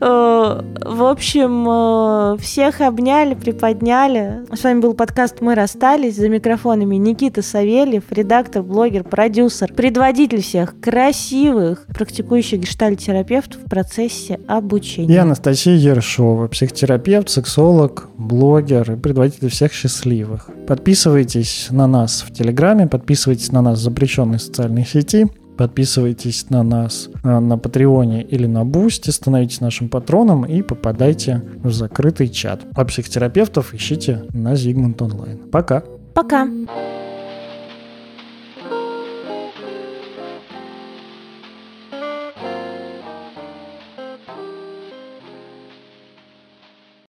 [0.00, 4.46] Э, в общем, э, всех обняли, приподняли.
[4.54, 6.16] С вами был подкаст «Мы расстались».
[6.16, 15.14] За микрофонами Никита Савельев, редактор, блогер, продюсер, предводитель всех красивых практикующих гештальт-терапевтов в процессе обучения.
[15.14, 20.48] Я Анастасия Ершова, психотерапевт, сексолог, блогер и предводитель всех счастливых.
[20.66, 25.26] Подписывайтесь на нас в Телеграме, подписывайтесь на нас в запрещенной социальной сети,
[25.56, 32.28] Подписывайтесь на нас на Патреоне или на Бусти, становитесь нашим патроном и попадайте в закрытый
[32.28, 32.62] чат.
[32.74, 35.38] А психотерапевтов ищите на Зигмунд Онлайн.
[35.50, 35.84] Пока!
[36.14, 36.48] Пока!